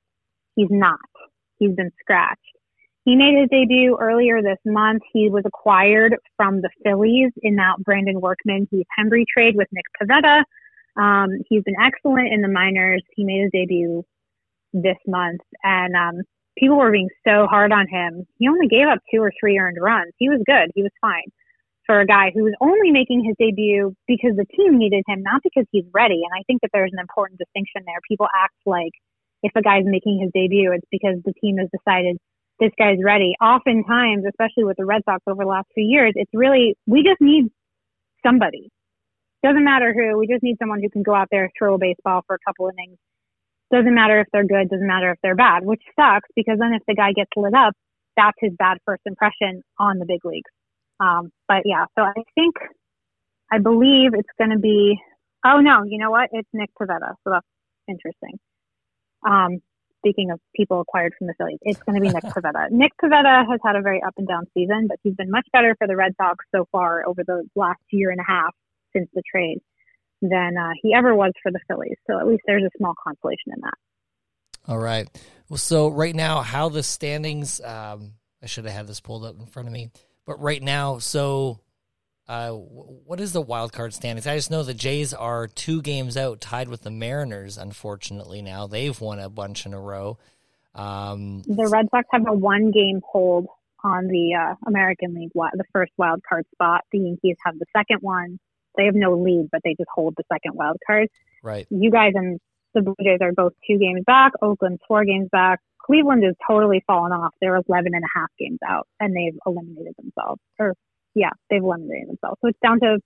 He's 0.55 0.69
not. 0.71 0.99
He's 1.59 1.75
been 1.75 1.91
scratched. 1.99 2.39
He 3.03 3.15
made 3.15 3.39
his 3.39 3.49
debut 3.49 3.97
earlier 3.99 4.41
this 4.41 4.59
month. 4.65 5.01
He 5.11 5.29
was 5.29 5.43
acquired 5.45 6.15
from 6.37 6.61
the 6.61 6.69
Phillies 6.83 7.31
in 7.41 7.55
that 7.55 7.77
Brandon 7.79 8.21
Workman 8.21 8.67
Heath 8.69 8.85
Hembree 8.97 9.25
trade 9.31 9.55
with 9.55 9.67
Nick 9.71 9.85
Pivetta. 9.99 10.43
Um, 10.97 11.29
he's 11.49 11.63
been 11.63 11.79
excellent 11.81 12.31
in 12.31 12.41
the 12.41 12.47
minors. 12.47 13.03
He 13.15 13.23
made 13.23 13.43
his 13.43 13.51
debut 13.51 14.03
this 14.73 14.97
month, 15.07 15.41
and 15.63 15.95
um, 15.95 16.21
people 16.57 16.77
were 16.77 16.91
being 16.91 17.09
so 17.27 17.47
hard 17.47 17.71
on 17.71 17.87
him. 17.87 18.25
He 18.37 18.47
only 18.47 18.67
gave 18.67 18.87
up 18.87 18.99
two 19.13 19.21
or 19.21 19.31
three 19.39 19.57
earned 19.57 19.77
runs. 19.81 20.13
He 20.17 20.29
was 20.29 20.41
good. 20.45 20.69
He 20.75 20.83
was 20.83 20.91
fine 21.01 21.31
for 21.85 21.99
a 21.99 22.05
guy 22.05 22.31
who 22.33 22.43
was 22.43 22.53
only 22.61 22.91
making 22.91 23.23
his 23.25 23.35
debut 23.39 23.95
because 24.07 24.31
the 24.37 24.45
team 24.55 24.77
needed 24.77 25.03
him, 25.07 25.23
not 25.23 25.41
because 25.43 25.65
he's 25.71 25.85
ready. 25.93 26.21
And 26.23 26.31
I 26.37 26.43
think 26.45 26.61
that 26.61 26.69
there's 26.71 26.93
an 26.93 26.99
important 26.99 27.39
distinction 27.39 27.81
there. 27.85 27.99
People 28.07 28.27
act 28.35 28.55
like 28.65 28.93
if 29.43 29.51
a 29.55 29.61
guy's 29.61 29.85
making 29.85 30.19
his 30.21 30.29
debut, 30.33 30.71
it's 30.71 30.87
because 30.91 31.17
the 31.25 31.33
team 31.41 31.57
has 31.57 31.67
decided 31.73 32.17
this 32.61 32.71
guy's 32.77 32.99
ready. 33.03 33.33
Oftentimes, 33.41 34.23
especially 34.29 34.63
with 34.63 34.77
the 34.77 34.85
Red 34.85 35.01
Sox 35.03 35.21
over 35.27 35.43
the 35.43 35.49
last 35.49 35.67
few 35.73 35.83
years, 35.83 36.13
it's 36.15 36.29
really, 36.33 36.75
we 36.85 37.03
just 37.03 37.19
need 37.19 37.47
somebody. 38.23 38.69
Doesn't 39.43 39.63
matter 39.63 39.91
who, 39.93 40.17
we 40.19 40.27
just 40.27 40.43
need 40.43 40.57
someone 40.59 40.79
who 40.79 40.89
can 40.89 41.01
go 41.01 41.15
out 41.15 41.27
there, 41.31 41.49
throw 41.57 41.73
a 41.73 41.79
baseball 41.79 42.21
for 42.27 42.35
a 42.35 42.39
couple 42.45 42.69
innings. 42.69 42.99
Doesn't 43.71 43.95
matter 43.95 44.19
if 44.19 44.27
they're 44.31 44.45
good, 44.45 44.69
doesn't 44.69 44.85
matter 44.85 45.11
if 45.11 45.17
they're 45.23 45.35
bad, 45.35 45.65
which 45.65 45.81
sucks 45.99 46.29
because 46.35 46.59
then 46.59 46.73
if 46.73 46.83
the 46.87 46.93
guy 46.93 47.13
gets 47.13 47.31
lit 47.35 47.55
up, 47.55 47.73
that's 48.15 48.37
his 48.39 48.51
bad 48.59 48.77
first 48.85 49.01
impression 49.07 49.63
on 49.79 49.97
the 49.97 50.05
big 50.05 50.23
leagues. 50.23 50.51
Um, 50.99 51.31
but 51.47 51.63
yeah, 51.65 51.85
so 51.97 52.03
I 52.03 52.13
think, 52.35 52.55
I 53.51 53.57
believe 53.57 54.11
it's 54.13 54.29
going 54.37 54.51
to 54.51 54.59
be, 54.59 54.99
oh 55.43 55.61
no, 55.61 55.83
you 55.83 55.97
know 55.97 56.11
what? 56.11 56.29
It's 56.31 56.49
Nick 56.53 56.69
Pivetta. 56.79 57.15
So 57.23 57.31
that's 57.31 57.47
interesting. 57.87 58.37
Um, 59.25 59.61
speaking 60.01 60.31
of 60.31 60.39
people 60.55 60.81
acquired 60.81 61.13
from 61.17 61.27
the 61.27 61.33
Phillies, 61.37 61.59
it's 61.61 61.79
going 61.83 61.95
to 61.95 62.01
be 62.01 62.09
Nick 62.09 62.23
Pivetta. 62.35 62.71
Nick 62.71 62.91
Pivetta 63.01 63.45
has 63.49 63.59
had 63.63 63.75
a 63.75 63.81
very 63.81 64.01
up 64.03 64.13
and 64.17 64.27
down 64.27 64.45
season, 64.53 64.87
but 64.87 64.97
he's 65.03 65.15
been 65.15 65.29
much 65.29 65.47
better 65.53 65.75
for 65.77 65.87
the 65.87 65.95
Red 65.95 66.13
Sox 66.17 66.43
so 66.53 66.67
far 66.71 67.07
over 67.07 67.23
the 67.25 67.43
last 67.55 67.81
year 67.91 68.09
and 68.09 68.19
a 68.19 68.25
half 68.27 68.53
since 68.93 69.07
the 69.13 69.21
trade 69.29 69.59
than 70.21 70.55
uh, 70.57 70.71
he 70.81 70.93
ever 70.93 71.15
was 71.15 71.31
for 71.41 71.51
the 71.51 71.59
Phillies. 71.67 71.97
So 72.07 72.19
at 72.19 72.27
least 72.27 72.41
there's 72.45 72.63
a 72.63 72.77
small 72.77 72.93
consolation 73.03 73.53
in 73.53 73.61
that. 73.61 73.73
All 74.67 74.79
right. 74.79 75.07
Well, 75.49 75.57
so 75.57 75.89
right 75.89 76.15
now, 76.15 76.41
how 76.41 76.69
the 76.69 76.83
standings? 76.83 77.59
Um, 77.61 78.13
I 78.43 78.45
should 78.45 78.65
have 78.65 78.73
had 78.73 78.87
this 78.87 78.99
pulled 78.99 79.25
up 79.25 79.39
in 79.39 79.45
front 79.45 79.67
of 79.67 79.73
me, 79.73 79.89
but 80.25 80.39
right 80.41 80.61
now, 80.61 80.99
so 80.99 81.59
uh, 82.27 82.51
what 82.51 83.19
is 83.19 83.33
the 83.33 83.41
wild 83.41 83.73
card 83.73 83.93
standings? 83.93 84.27
I 84.27 84.35
just 84.35 84.51
know 84.51 84.63
the 84.63 84.73
Jays 84.73 85.13
are 85.13 85.47
two 85.47 85.81
games 85.81 86.15
out, 86.17 86.41
tied 86.41 86.69
with 86.69 86.81
the 86.81 86.91
Mariners. 86.91 87.57
Unfortunately, 87.57 88.41
now 88.41 88.67
they've 88.67 88.99
won 88.99 89.19
a 89.19 89.29
bunch 89.29 89.65
in 89.65 89.73
a 89.73 89.79
row. 89.79 90.17
Um, 90.73 91.41
the 91.45 91.67
Red 91.67 91.87
Sox 91.91 92.07
have 92.11 92.27
a 92.27 92.33
one 92.33 92.71
game 92.71 93.01
hold 93.05 93.47
on 93.83 94.07
the 94.07 94.35
uh, 94.35 94.55
American 94.67 95.13
League, 95.15 95.31
the 95.33 95.63
first 95.73 95.91
wild 95.97 96.21
card 96.27 96.45
spot. 96.53 96.85
The 96.91 96.99
Yankees 96.99 97.37
have 97.45 97.57
the 97.59 97.65
second 97.75 97.97
one. 98.01 98.39
They 98.77 98.85
have 98.85 98.95
no 98.95 99.17
lead, 99.17 99.49
but 99.51 99.61
they 99.63 99.71
just 99.71 99.89
hold 99.93 100.13
the 100.15 100.23
second 100.31 100.55
wild 100.55 100.77
card. 100.85 101.09
Right. 101.43 101.67
You 101.69 101.91
guys 101.91 102.13
and 102.15 102.39
the 102.73 102.81
Blue 102.81 102.95
Jays 103.03 103.19
are 103.21 103.33
both 103.33 103.53
two 103.67 103.77
games 103.77 104.03
back. 104.05 104.31
Oakland's 104.41 104.81
four 104.87 105.03
games 105.03 105.27
back. 105.31 105.59
Cleveland 105.85 106.23
is 106.23 106.35
totally 106.47 106.83
fallen 106.87 107.11
off. 107.11 107.33
They're 107.41 107.55
11 107.55 107.93
and 107.93 108.03
a 108.03 108.19
half 108.19 108.29
games 108.39 108.59
out, 108.65 108.87
and 108.99 109.15
they've 109.15 109.37
eliminated 109.45 109.95
themselves. 109.97 110.39
Or 110.59 110.75
yeah, 111.15 111.31
they've 111.49 111.63
eliminated 111.63 112.09
themselves. 112.09 112.37
So 112.41 112.49
it's 112.49 112.59
down 112.63 112.79
to 112.81 112.99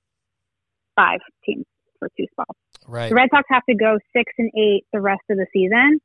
five 0.96 1.20
teams 1.44 1.66
for 2.00 2.10
two 2.18 2.26
spots. 2.32 2.60
Right. 2.88 3.10
The 3.10 3.16
Red 3.16 3.30
Sox 3.32 3.46
have 3.50 3.64
to 3.70 3.76
go 3.76 3.98
six 4.16 4.32
and 4.38 4.52
eight 4.56 4.86
the 4.94 5.02
rest 5.02 5.22
of 5.30 5.38
the 5.38 5.48
season, 5.54 6.00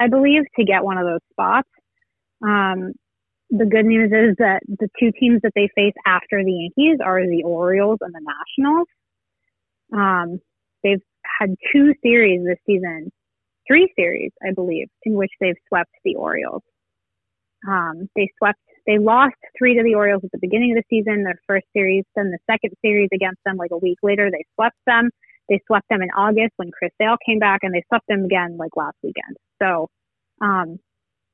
I 0.00 0.08
believe, 0.08 0.42
to 0.58 0.64
get 0.64 0.84
one 0.84 0.98
of 0.98 1.06
those 1.06 1.20
spots. 1.32 1.68
Um, 2.42 2.92
the 3.50 3.66
good 3.66 3.86
news 3.86 4.10
is 4.10 4.36
that 4.38 4.60
the 4.66 4.88
two 4.98 5.12
teams 5.18 5.40
that 5.42 5.52
they 5.54 5.68
face 5.74 5.94
after 6.06 6.42
the 6.42 6.70
Yankees 6.76 6.98
are 7.04 7.20
the 7.26 7.42
Orioles 7.44 7.98
and 8.00 8.12
the 8.12 8.20
Nationals. 8.20 8.88
Um, 9.92 10.40
they've 10.82 11.02
had 11.38 11.54
two 11.72 11.94
series 12.02 12.44
this 12.44 12.58
season 12.66 13.10
three 13.66 13.92
series, 13.96 14.32
I 14.42 14.52
believe, 14.52 14.88
in 15.04 15.14
which 15.14 15.30
they've 15.40 15.56
swept 15.68 15.90
the 16.04 16.16
Orioles. 16.16 16.62
Um, 17.66 18.08
they 18.14 18.30
swept, 18.38 18.60
they 18.86 18.98
lost 18.98 19.34
three 19.56 19.76
to 19.76 19.82
the 19.82 19.94
Orioles 19.94 20.22
at 20.24 20.32
the 20.32 20.38
beginning 20.38 20.76
of 20.76 20.82
the 20.82 20.84
season, 20.90 21.24
their 21.24 21.40
first 21.46 21.66
series. 21.72 22.04
Then 22.14 22.30
the 22.30 22.38
second 22.50 22.74
series 22.82 23.08
against 23.14 23.40
them, 23.44 23.56
like 23.56 23.70
a 23.70 23.78
week 23.78 23.98
later, 24.02 24.30
they 24.30 24.44
swept 24.54 24.76
them. 24.86 25.10
They 25.48 25.60
swept 25.66 25.88
them 25.88 26.02
in 26.02 26.10
August 26.10 26.52
when 26.56 26.70
Chris 26.70 26.90
Sale 27.00 27.16
came 27.26 27.38
back, 27.38 27.60
and 27.62 27.74
they 27.74 27.84
swept 27.88 28.06
them 28.08 28.24
again 28.24 28.56
like 28.58 28.76
last 28.76 28.96
weekend. 29.02 29.36
So, 29.62 29.88
um, 30.40 30.78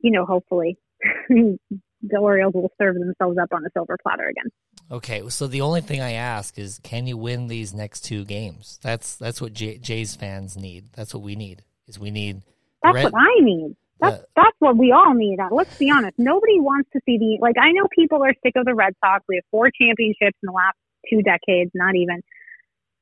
you 0.01 0.11
know, 0.11 0.25
hopefully 0.27 0.79
the 1.29 2.19
Orioles 2.19 2.55
will 2.55 2.73
serve 2.81 2.95
themselves 2.95 3.39
up 3.39 3.49
on 3.53 3.65
a 3.65 3.71
silver 3.73 3.97
platter 4.03 4.29
again. 4.29 4.51
Okay, 4.93 5.29
so 5.29 5.47
the 5.47 5.61
only 5.61 5.81
thing 5.81 6.01
I 6.01 6.13
ask 6.13 6.59
is, 6.59 6.81
can 6.83 7.07
you 7.07 7.17
win 7.17 7.47
these 7.47 7.73
next 7.73 8.01
two 8.01 8.25
games? 8.25 8.81
That's 8.83 9.17
that's 9.17 9.41
what 9.41 9.53
J- 9.53 9.79
Jays 9.79 10.17
fans 10.17 10.57
need. 10.57 10.93
That's 10.95 11.15
what 11.15 11.23
we 11.23 11.37
need. 11.37 11.63
Is 11.87 11.99
we 11.99 12.11
need. 12.11 12.43
That's 12.83 12.95
red, 12.95 13.05
what 13.05 13.15
I 13.15 13.35
need. 13.41 13.77
That's 14.01 14.19
the, 14.19 14.27
that's 14.37 14.57
what 14.59 14.77
we 14.77 14.93
all 14.93 15.15
need. 15.15 15.39
Uh, 15.41 15.49
let's 15.51 15.77
be 15.77 15.91
honest. 15.91 16.19
Nobody 16.19 16.61
wants 16.61 16.89
to 16.93 17.01
see 17.05 17.19
the 17.19 17.39
like. 17.41 17.57
I 17.61 17.73
know 17.73 17.87
people 17.95 18.23
are 18.23 18.35
sick 18.43 18.55
of 18.57 18.65
the 18.65 18.75
Red 18.75 18.95
Sox. 19.05 19.25
We 19.29 19.37
have 19.37 19.45
four 19.51 19.71
championships 19.71 20.37
in 20.43 20.47
the 20.47 20.53
last 20.53 20.77
two 21.09 21.23
decades, 21.23 21.71
not 21.75 21.97
even. 21.97 22.23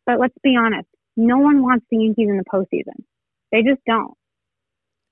But 0.07 0.19
let's 0.21 0.35
be 0.43 0.57
honest. 0.57 0.89
No 1.17 1.39
one 1.39 1.63
wants 1.63 1.87
the 1.91 1.99
Yankees 1.99 2.29
in 2.29 2.37
the 2.37 2.45
postseason. 2.45 3.05
They 3.51 3.63
just 3.63 3.81
don't 3.87 4.15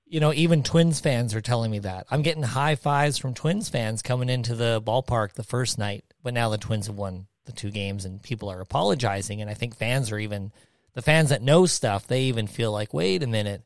you 0.09 0.19
know, 0.19 0.33
even 0.33 0.63
Twins 0.63 0.99
fans 0.99 1.35
are 1.35 1.41
telling 1.41 1.69
me 1.69 1.79
that. 1.79 2.07
I'm 2.09 2.21
getting 2.21 2.43
high 2.43 2.75
fives 2.75 3.17
from 3.17 3.33
Twins 3.33 3.69
fans 3.69 4.01
coming 4.01 4.29
into 4.29 4.55
the 4.55 4.81
ballpark 4.81 5.33
the 5.33 5.43
first 5.43 5.77
night, 5.77 6.05
but 6.23 6.33
now 6.33 6.49
the 6.49 6.57
Twins 6.57 6.87
have 6.87 6.95
won 6.95 7.27
the 7.45 7.51
two 7.51 7.71
games 7.71 8.05
and 8.05 8.21
people 8.21 8.49
are 8.49 8.61
apologizing. 8.61 9.41
And 9.41 9.49
I 9.49 9.53
think 9.53 9.75
fans 9.75 10.11
are 10.11 10.19
even, 10.19 10.51
the 10.93 11.01
fans 11.01 11.29
that 11.29 11.41
know 11.41 11.65
stuff, 11.65 12.07
they 12.07 12.23
even 12.23 12.47
feel 12.47 12.71
like, 12.71 12.93
wait 12.93 13.21
a 13.21 13.27
minute, 13.27 13.63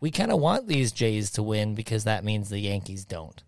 we 0.00 0.10
kind 0.10 0.32
of 0.32 0.40
want 0.40 0.66
these 0.66 0.92
Jays 0.92 1.30
to 1.32 1.42
win 1.42 1.74
because 1.74 2.04
that 2.04 2.24
means 2.24 2.48
the 2.48 2.58
Yankees 2.58 3.04
don't. 3.04 3.42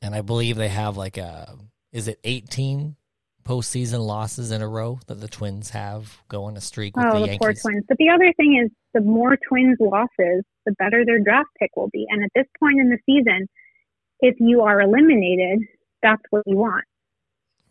And 0.00 0.14
I 0.14 0.20
believe 0.20 0.56
they 0.56 0.68
have 0.68 0.96
like 0.96 1.16
a, 1.16 1.56
is 1.92 2.08
it 2.08 2.18
18 2.24 2.96
postseason 3.44 4.06
losses 4.06 4.50
in 4.50 4.62
a 4.62 4.68
row 4.68 5.00
that 5.06 5.20
the 5.20 5.28
Twins 5.28 5.70
have 5.70 6.18
going 6.28 6.56
a 6.56 6.60
streak 6.60 6.96
with 6.96 7.06
oh, 7.06 7.12
the, 7.12 7.18
the 7.20 7.26
Yankees. 7.26 7.38
poor 7.38 7.54
Twins. 7.54 7.84
But 7.88 7.98
the 7.98 8.08
other 8.08 8.32
thing 8.36 8.60
is, 8.62 8.70
the 8.94 9.00
more 9.00 9.38
Twins 9.48 9.78
losses, 9.80 10.44
the 10.66 10.72
better 10.78 11.04
their 11.04 11.18
draft 11.18 11.48
pick 11.58 11.70
will 11.76 11.88
be. 11.92 12.06
And 12.10 12.22
at 12.22 12.30
this 12.34 12.46
point 12.60 12.78
in 12.78 12.90
the 12.90 12.98
season, 13.06 13.48
if 14.20 14.36
you 14.38 14.62
are 14.62 14.80
eliminated, 14.80 15.66
that's 16.02 16.22
what 16.30 16.42
you 16.46 16.56
want. 16.56 16.84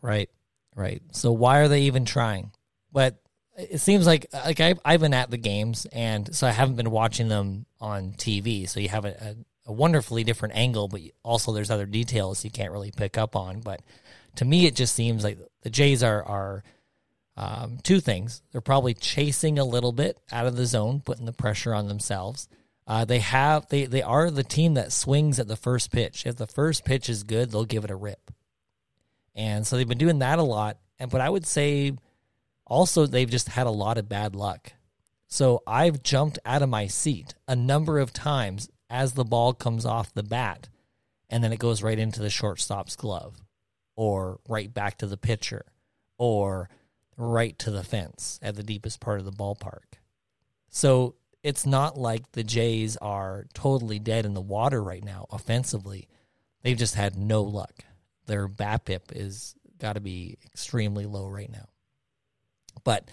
Right, 0.01 0.29
right. 0.75 1.01
So 1.11 1.31
why 1.31 1.59
are 1.59 1.67
they 1.67 1.81
even 1.81 2.05
trying? 2.05 2.51
But 2.91 3.21
it 3.57 3.79
seems 3.79 4.05
like 4.05 4.27
like 4.33 4.59
I've, 4.59 4.79
I've 4.83 5.01
been 5.01 5.13
at 5.13 5.29
the 5.29 5.37
games, 5.37 5.85
and 5.91 6.33
so 6.35 6.47
I 6.47 6.51
haven't 6.51 6.75
been 6.75 6.91
watching 6.91 7.27
them 7.27 7.65
on 7.79 8.13
TV. 8.13 8.67
So 8.67 8.79
you 8.79 8.89
have 8.89 9.05
a, 9.05 9.09
a, 9.65 9.69
a 9.69 9.73
wonderfully 9.73 10.23
different 10.23 10.55
angle, 10.55 10.87
but 10.87 11.01
also 11.23 11.51
there's 11.51 11.71
other 11.71 11.85
details 11.85 12.43
you 12.43 12.51
can't 12.51 12.71
really 12.71 12.91
pick 12.91 13.17
up 13.17 13.35
on. 13.35 13.59
But 13.59 13.81
to 14.35 14.45
me, 14.45 14.65
it 14.65 14.75
just 14.75 14.95
seems 14.95 15.23
like 15.23 15.37
the 15.61 15.69
Jays 15.69 16.03
are 16.03 16.23
are 16.23 16.63
um, 17.37 17.79
two 17.83 17.99
things. 17.99 18.41
They're 18.51 18.61
probably 18.61 18.93
chasing 18.93 19.59
a 19.59 19.65
little 19.65 19.91
bit 19.91 20.17
out 20.31 20.47
of 20.47 20.55
the 20.55 20.65
zone, 20.65 21.01
putting 21.03 21.25
the 21.25 21.33
pressure 21.33 21.73
on 21.73 21.87
themselves. 21.87 22.47
Uh, 22.87 23.05
they 23.05 23.19
have 23.19 23.67
they 23.69 23.85
they 23.85 24.01
are 24.01 24.29
the 24.31 24.43
team 24.43 24.73
that 24.73 24.91
swings 24.91 25.39
at 25.39 25.47
the 25.47 25.55
first 25.55 25.91
pitch. 25.91 26.25
If 26.25 26.37
the 26.37 26.47
first 26.47 26.83
pitch 26.85 27.09
is 27.09 27.23
good, 27.23 27.51
they'll 27.51 27.65
give 27.65 27.83
it 27.83 27.91
a 27.91 27.95
rip. 27.95 28.31
And 29.35 29.65
so 29.65 29.75
they've 29.75 29.87
been 29.87 29.97
doing 29.97 30.19
that 30.19 30.39
a 30.39 30.43
lot. 30.43 30.77
And 30.99 31.09
but 31.09 31.21
I 31.21 31.29
would 31.29 31.45
say 31.45 31.93
also 32.71 33.05
they've 33.05 33.29
just 33.29 33.49
had 33.49 33.67
a 33.67 33.71
lot 33.71 33.97
of 33.97 34.07
bad 34.07 34.33
luck. 34.33 34.71
So 35.27 35.61
I've 35.67 36.01
jumped 36.01 36.39
out 36.45 36.61
of 36.61 36.69
my 36.69 36.87
seat 36.87 37.35
a 37.47 37.55
number 37.55 37.99
of 37.99 38.13
times 38.13 38.69
as 38.89 39.13
the 39.13 39.25
ball 39.25 39.53
comes 39.53 39.85
off 39.85 40.13
the 40.13 40.23
bat 40.23 40.69
and 41.29 41.43
then 41.43 41.51
it 41.51 41.59
goes 41.59 41.83
right 41.83 41.99
into 41.99 42.21
the 42.21 42.29
shortstop's 42.29 42.95
glove 42.95 43.41
or 43.97 44.39
right 44.47 44.73
back 44.73 44.97
to 44.99 45.07
the 45.07 45.17
pitcher 45.17 45.65
or 46.17 46.69
right 47.17 47.59
to 47.59 47.71
the 47.71 47.83
fence 47.83 48.39
at 48.41 48.55
the 48.55 48.63
deepest 48.63 49.01
part 49.01 49.19
of 49.19 49.25
the 49.25 49.31
ballpark. 49.31 49.99
So 50.69 51.15
it's 51.43 51.65
not 51.65 51.97
like 51.97 52.31
the 52.31 52.43
Jays 52.43 52.95
are 52.97 53.47
totally 53.53 53.99
dead 53.99 54.25
in 54.25 54.33
the 54.33 54.41
water 54.41 54.81
right 54.81 55.03
now 55.03 55.27
offensively. 55.29 56.07
They've 56.63 56.77
just 56.77 56.95
had 56.95 57.17
no 57.17 57.43
luck. 57.43 57.83
Their 58.27 58.47
BABIP 58.47 59.11
is 59.13 59.55
got 59.77 59.93
to 59.93 59.99
be 59.99 60.37
extremely 60.45 61.05
low 61.05 61.27
right 61.27 61.51
now. 61.51 61.67
But 62.83 63.05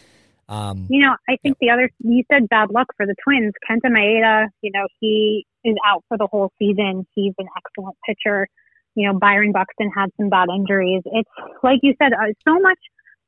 um, 0.48 0.87
you 0.88 1.00
know, 1.00 1.14
I 1.28 1.37
think 1.42 1.56
yeah. 1.60 1.76
the 1.76 1.82
other 1.82 1.90
you 2.00 2.25
said 2.32 2.48
bad 2.48 2.70
luck 2.70 2.88
for 2.96 3.06
the 3.06 3.14
Twins. 3.22 3.52
Kenta 3.68 3.90
Maeda, 3.90 4.48
you 4.62 4.70
know, 4.72 4.87
he 5.00 5.46
is 5.64 5.76
out 5.87 6.04
for 6.08 6.16
the 6.16 6.26
whole 6.26 6.52
season. 6.58 7.06
He's 7.14 7.34
an 7.38 7.46
excellent 7.56 7.96
pitcher 8.06 8.48
you 8.98 9.06
know, 9.06 9.16
Byron 9.16 9.52
Buxton 9.52 9.92
had 9.96 10.10
some 10.16 10.28
bad 10.28 10.48
injuries. 10.52 11.02
It's 11.04 11.30
like 11.62 11.78
you 11.82 11.94
said, 12.02 12.12
uh, 12.12 12.34
so 12.46 12.58
much, 12.58 12.78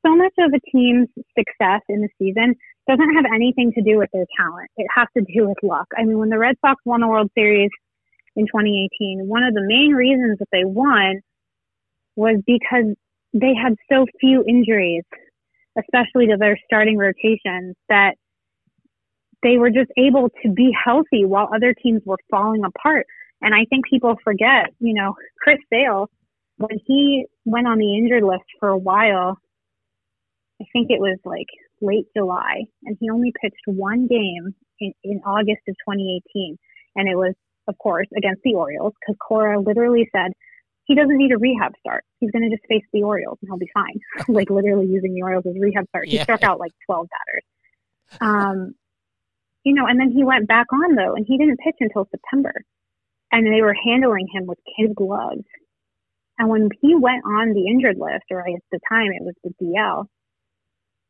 so 0.05 0.17
much 0.17 0.33
of 0.41 0.53
a 0.53 0.59
team's 0.69 1.07
success 1.39 1.83
in 1.89 2.01
the 2.01 2.09
season 2.19 2.57
doesn't 2.89 3.15
have 3.15 3.25
anything 3.33 3.71
to 3.77 3.81
do 3.81 3.97
with 3.97 4.11
their 4.13 4.27
talent. 4.37 4.69
It 4.77 4.89
has 4.93 5.07
to 5.17 5.23
do 5.23 5.49
with 5.49 5.59
luck. 5.63 5.87
I 5.97 6.03
mean, 6.03 6.19
when 6.19 6.29
the 6.29 6.39
Red 6.39 6.57
Sox 6.61 6.83
won 6.85 7.03
the 7.03 7.07
World 7.07 7.31
Series 7.37 7.71
in 8.35 8.47
2018, 8.47 9.29
one 9.29 9.45
of 9.45 9.55
the 9.55 9.63
main 9.63 9.93
reasons 9.93 10.39
that 10.41 10.49
they 10.51 10.65
won 10.65 11.21
was 12.17 12.43
because 12.45 12.97
they 13.33 13.55
had 13.55 13.77
so 13.89 14.07
few 14.19 14.43
injuries, 14.49 15.05
especially 15.81 16.27
to 16.29 16.37
their 16.39 16.59
starting 16.67 16.97
rotations, 16.97 17.77
that 17.89 18.15
they 19.43 19.57
were 19.57 19.71
just 19.71 19.91
able 19.97 20.29
to 20.43 20.53
be 20.53 20.71
healthy 20.85 21.25
while 21.25 21.49
other 21.55 21.75
teams 21.75 22.03
were 22.05 22.19
falling 22.31 22.63
apart. 22.65 23.07
And 23.41 23.55
I 23.55 23.65
think 23.71 23.87
people 23.89 24.17
forget, 24.23 24.67
you 24.81 24.95
know, 24.95 25.15
Chris 25.41 25.59
Sale, 25.73 26.11
when 26.59 26.79
he 26.87 27.25
went 27.47 27.67
on 27.67 27.79
the 27.79 27.97
injured 27.97 28.23
list 28.23 28.45
for 28.59 28.69
a 28.69 28.77
while, 28.77 29.39
I 30.61 30.67
think 30.73 30.91
it 30.91 31.01
was 31.01 31.19
like 31.25 31.47
late 31.81 32.05
July, 32.15 32.65
and 32.85 32.97
he 33.01 33.09
only 33.09 33.33
pitched 33.41 33.65
one 33.67 34.07
game 34.07 34.55
in, 34.79 34.93
in 35.03 35.21
August 35.25 35.63
of 35.69 35.75
2018. 35.89 36.59
And 36.97 37.09
it 37.09 37.17
was, 37.17 37.33
of 37.67 37.79
course, 37.79 38.09
against 38.17 38.43
the 38.45 38.55
Orioles, 38.55 38.93
because 39.01 39.17
Cora 39.27 39.59
literally 39.59 40.07
said, 40.15 40.33
he 40.85 40.95
doesn't 40.95 41.17
need 41.17 41.33
a 41.33 41.39
rehab 41.39 41.73
start. 41.79 42.05
He's 42.19 42.31
going 42.31 42.49
to 42.49 42.55
just 42.55 42.67
face 42.69 42.85
the 42.93 43.03
Orioles 43.03 43.39
and 43.41 43.49
he'll 43.49 43.59
be 43.59 43.71
fine. 43.73 44.01
like 44.29 44.51
literally 44.51 44.87
using 44.87 45.15
the 45.15 45.23
Orioles 45.23 45.45
as 45.47 45.55
rehab 45.59 45.87
start. 45.89 46.09
He 46.09 46.17
yeah. 46.17 46.25
struck 46.25 46.43
out 46.43 46.59
like 46.59 46.73
12 46.87 47.07
batters. 47.09 48.21
Um, 48.21 48.75
you 49.63 49.75
know, 49.75 49.87
and 49.87 50.01
then 50.01 50.11
he 50.11 50.25
went 50.25 50.49
back 50.49 50.67
on 50.73 50.97
though, 50.97 51.15
and 51.15 51.25
he 51.27 51.39
didn't 51.39 51.61
pitch 51.61 51.77
until 51.81 52.09
September 52.11 52.55
and 53.33 53.47
they 53.47 53.63
were 53.63 53.75
handling 53.75 54.27
him 54.33 54.47
with 54.47 54.59
kid 54.77 54.95
gloves. 54.95 55.45
And 56.39 56.49
when 56.49 56.69
he 56.81 56.95
went 56.95 57.23
on 57.25 57.53
the 57.53 57.69
injured 57.69 57.99
list, 57.99 58.25
or 58.31 58.41
at 58.41 58.63
the 58.73 58.81
time 58.89 59.13
it 59.13 59.23
was 59.23 59.35
the 59.45 59.53
DL, 59.63 60.07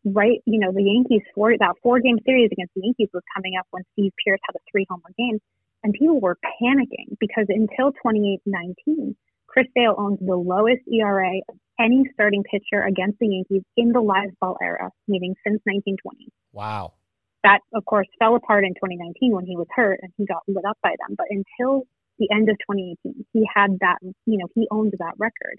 right, 0.04 0.40
you 0.44 0.58
know, 0.58 0.72
the 0.72 0.82
Yankees 0.82 1.22
four 1.34 1.56
that 1.56 1.74
four 1.82 2.00
game 2.00 2.18
series 2.26 2.50
against 2.52 2.74
the 2.74 2.82
Yankees 2.84 3.08
was 3.14 3.22
coming 3.34 3.54
up 3.58 3.66
when 3.70 3.84
Steve 3.92 4.12
Pearce 4.24 4.40
had 4.44 4.56
a 4.56 4.64
three 4.70 4.86
homer 4.90 5.14
game, 5.16 5.38
and 5.82 5.94
people 5.94 6.20
were 6.20 6.36
panicking 6.60 7.16
because 7.20 7.46
until 7.48 7.92
2019, 7.92 9.16
Chris 9.50 9.66
Sale 9.76 9.95
owns 9.99 10.19
the 10.21 10.37
lowest 10.37 10.83
ERA 10.87 11.42
of 11.49 11.57
any 11.78 12.04
starting 12.14 12.42
pitcher 12.45 12.83
against 12.83 13.19
the 13.19 13.28
Yankees 13.28 13.62
in 13.76 13.92
the 13.92 14.00
live 14.00 14.30
ball 14.40 14.57
era, 14.62 14.90
meaning 15.09 15.35
since 15.45 15.61
1920. 15.64 16.28
Wow. 16.52 16.95
That, 17.42 17.61
of 17.75 17.85
course, 17.85 18.07
fell 18.19 18.37
apart 18.37 18.64
in 18.64 18.75
2019 18.75 19.33
when 19.33 19.47
he 19.47 19.57
was 19.57 19.66
hurt 19.75 19.99
and 20.02 20.12
he 20.16 20.26
got 20.26 20.42
lit 20.47 20.64
up 20.64 20.78
by 20.83 20.95
them. 21.00 21.16
But 21.16 21.26
until 21.30 21.87
the 22.21 22.28
end 22.30 22.49
of 22.49 22.57
2018. 22.59 23.26
He 23.33 23.49
had 23.52 23.78
that, 23.80 23.99
you 24.02 24.38
know, 24.38 24.47
he 24.54 24.69
owned 24.71 24.95
that 24.99 25.14
record. 25.19 25.59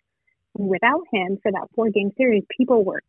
And 0.57 0.69
without 0.69 1.01
him 1.12 1.39
for 1.41 1.51
that 1.51 1.67
four 1.75 1.89
game 1.89 2.12
series, 2.15 2.43
people 2.55 2.86
were 2.86 3.01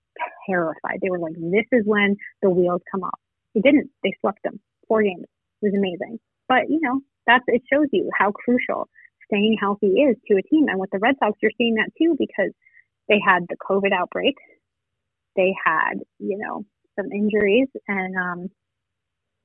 terrified. 0.49 0.99
They 1.01 1.11
were 1.11 1.19
like, 1.19 1.35
this 1.35 1.67
is 1.71 1.85
when 1.87 2.17
the 2.41 2.51
wheels 2.51 2.81
come 2.91 3.05
off. 3.05 3.21
It 3.55 3.63
didn't. 3.63 3.91
They 4.03 4.15
swept 4.21 4.43
them. 4.43 4.59
Four 4.89 5.03
games. 5.03 5.27
It 5.61 5.67
was 5.67 5.75
amazing. 5.77 6.19
But, 6.49 6.71
you 6.71 6.81
know, 6.81 7.01
that's, 7.27 7.45
it 7.47 7.63
shows 7.71 7.87
you 7.93 8.11
how 8.19 8.33
crucial 8.33 8.89
staying 9.33 9.57
healthy 9.61 9.87
is 9.87 10.17
to 10.29 10.37
a 10.37 10.43
team. 10.43 10.69
And 10.69 10.79
with 10.79 10.91
the 10.91 10.99
Red 10.99 11.15
Sox, 11.19 11.39
you're 11.41 11.53
seeing 11.57 11.75
that 11.75 11.91
too 11.97 12.17
because 12.19 12.53
they 13.09 13.21
had 13.25 13.47
the 13.49 13.57
COVID 13.57 13.93
outbreak. 13.93 14.37
They 15.37 15.55
had, 15.65 15.95
you 16.19 16.39
know, 16.39 16.65
some 16.99 17.11
injuries 17.11 17.69
and, 17.89 18.17
um, 18.17 18.51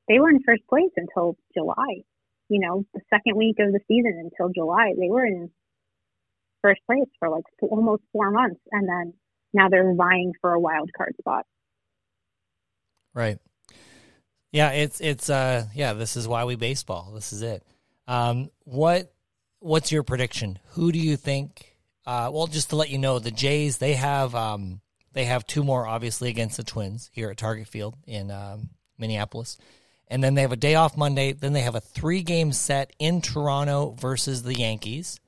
they 0.09 0.19
were 0.19 0.29
in 0.29 0.41
first 0.45 0.63
place 0.69 0.91
until 0.95 1.37
July 1.53 2.03
you 2.49 2.59
know, 2.59 2.85
the 2.93 3.01
second 3.09 3.35
week 3.35 3.57
of 3.59 3.71
the 3.73 3.79
season 3.87 4.29
until 4.31 4.51
July. 4.53 4.93
They 4.97 5.09
were 5.09 5.25
in 5.25 5.49
first 6.61 6.81
place 6.85 7.07
for 7.19 7.29
like 7.29 7.43
almost 7.61 8.03
four 8.11 8.31
months, 8.31 8.61
and 8.71 8.87
then 8.87 9.13
now 9.53 9.69
they're 9.69 9.93
vying 9.93 10.33
for 10.41 10.53
a 10.53 10.59
wild 10.59 10.89
card 10.95 11.15
spot. 11.19 11.45
Right. 13.13 13.39
Yeah, 14.51 14.71
it's 14.71 15.01
it's 15.01 15.29
uh 15.29 15.65
yeah, 15.73 15.93
this 15.93 16.15
is 16.15 16.27
why 16.27 16.45
we 16.45 16.55
baseball. 16.55 17.11
This 17.13 17.33
is 17.33 17.41
it. 17.41 17.63
Um 18.07 18.49
what 18.63 19.13
what's 19.59 19.91
your 19.91 20.03
prediction? 20.03 20.59
Who 20.71 20.91
do 20.91 20.99
you 20.99 21.17
think 21.17 21.75
uh 22.05 22.29
well 22.33 22.47
just 22.47 22.69
to 22.69 22.75
let 22.75 22.89
you 22.89 22.97
know 22.97 23.19
the 23.19 23.31
Jays 23.31 23.77
they 23.77 23.93
have 23.93 24.33
um 24.35 24.81
they 25.13 25.25
have 25.25 25.47
two 25.47 25.63
more 25.63 25.87
obviously 25.87 26.29
against 26.29 26.57
the 26.57 26.63
Twins 26.63 27.09
here 27.11 27.31
at 27.31 27.37
Target 27.37 27.67
Field 27.67 27.95
in 28.05 28.29
um, 28.29 28.69
Minneapolis. 28.97 29.57
and 30.07 30.23
then 30.23 30.35
they 30.35 30.41
have 30.41 30.51
a 30.51 30.55
day 30.57 30.75
off 30.75 30.95
Monday. 30.95 31.33
Then 31.33 31.53
they 31.53 31.61
have 31.61 31.75
a 31.75 31.81
three 31.81 32.21
game 32.21 32.51
set 32.51 32.93
in 32.99 33.21
Toronto 33.21 33.95
versus 33.99 34.43
the 34.43 34.55
Yankees, 34.55 35.19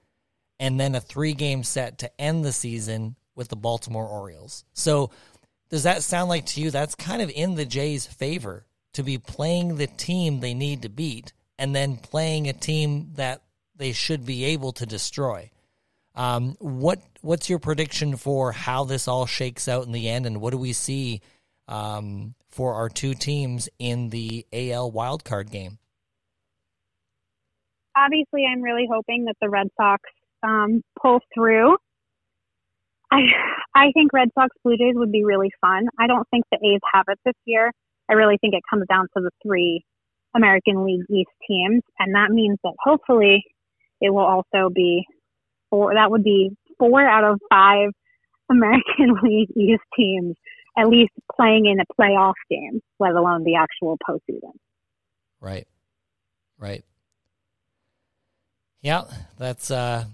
and 0.59 0.79
then 0.79 0.95
a 0.95 1.01
three 1.01 1.33
game 1.33 1.63
set 1.63 1.97
to 1.99 2.21
end 2.21 2.45
the 2.45 2.51
season 2.51 3.15
with 3.35 3.49
the 3.49 3.55
Baltimore 3.55 4.07
Orioles. 4.07 4.63
So, 4.73 5.11
does 5.69 5.83
that 5.83 6.03
sound 6.03 6.29
like 6.29 6.45
to 6.47 6.61
you 6.61 6.71
that's 6.71 6.95
kind 6.95 7.21
of 7.21 7.29
in 7.29 7.55
the 7.55 7.65
Jays' 7.65 8.05
favor 8.05 8.65
to 8.93 9.03
be 9.03 9.17
playing 9.17 9.77
the 9.77 9.87
team 9.87 10.39
they 10.39 10.53
need 10.53 10.81
to 10.81 10.89
beat 10.89 11.33
and 11.57 11.75
then 11.75 11.97
playing 11.97 12.47
a 12.47 12.53
team 12.53 13.11
that 13.15 13.41
they 13.79 13.93
should 13.93 14.25
be 14.25 14.45
able 14.45 14.71
to 14.73 14.85
destroy? 14.85 15.49
Um, 16.15 16.55
what 16.59 16.99
what's 17.21 17.49
your 17.49 17.59
prediction 17.59 18.17
for 18.17 18.51
how 18.51 18.83
this 18.83 19.07
all 19.07 19.25
shakes 19.25 19.67
out 19.67 19.85
in 19.85 19.91
the 19.91 20.09
end, 20.09 20.25
and 20.25 20.41
what 20.41 20.51
do 20.51 20.57
we 20.57 20.73
see 20.73 21.21
um, 21.67 22.35
for 22.49 22.73
our 22.73 22.89
two 22.89 23.13
teams 23.13 23.69
in 23.79 24.09
the 24.09 24.45
AL 24.53 24.91
wildcard 24.91 25.49
game? 25.49 25.79
Obviously, 27.95 28.45
I'm 28.45 28.61
really 28.61 28.87
hoping 28.91 29.25
that 29.25 29.35
the 29.41 29.49
Red 29.49 29.67
Sox 29.77 30.01
um, 30.43 30.81
pull 31.01 31.19
through. 31.33 31.77
I 33.11 33.21
I 33.73 33.91
think 33.93 34.11
Red 34.13 34.29
Sox 34.35 34.49
Blue 34.63 34.77
Jays 34.77 34.95
would 34.95 35.11
be 35.11 35.23
really 35.23 35.51
fun. 35.61 35.87
I 35.97 36.07
don't 36.07 36.27
think 36.29 36.45
the 36.51 36.57
A's 36.57 36.81
have 36.93 37.05
it 37.07 37.19
this 37.25 37.35
year. 37.45 37.71
I 38.09 38.13
really 38.13 38.37
think 38.41 38.53
it 38.55 38.63
comes 38.69 38.85
down 38.89 39.07
to 39.15 39.23
the 39.23 39.31
three 39.41 39.83
American 40.35 40.85
League 40.85 41.05
East 41.09 41.31
teams, 41.47 41.81
and 41.97 42.15
that 42.15 42.31
means 42.31 42.57
that 42.63 42.73
hopefully 42.83 43.43
it 44.01 44.09
will 44.11 44.25
also 44.25 44.69
be 44.73 45.05
four. 45.69 45.93
That 45.93 46.11
would 46.11 46.23
be 46.23 46.51
four 46.77 47.01
out 47.01 47.23
of 47.23 47.39
five 47.49 47.89
American 48.49 49.15
League 49.23 49.51
East 49.55 49.83
teams 49.95 50.35
at 50.77 50.87
least 50.87 51.11
playing 51.35 51.65
in 51.65 51.79
a 51.79 52.01
playoff 52.01 52.33
game, 52.49 52.79
let 52.99 53.13
alone 53.13 53.43
the 53.43 53.55
actual 53.55 53.97
postseason. 54.07 54.53
Right. 55.41 55.67
Right. 56.57 56.83
Yeah, 58.81 59.03
that's 59.37 59.71
uh 59.71 60.05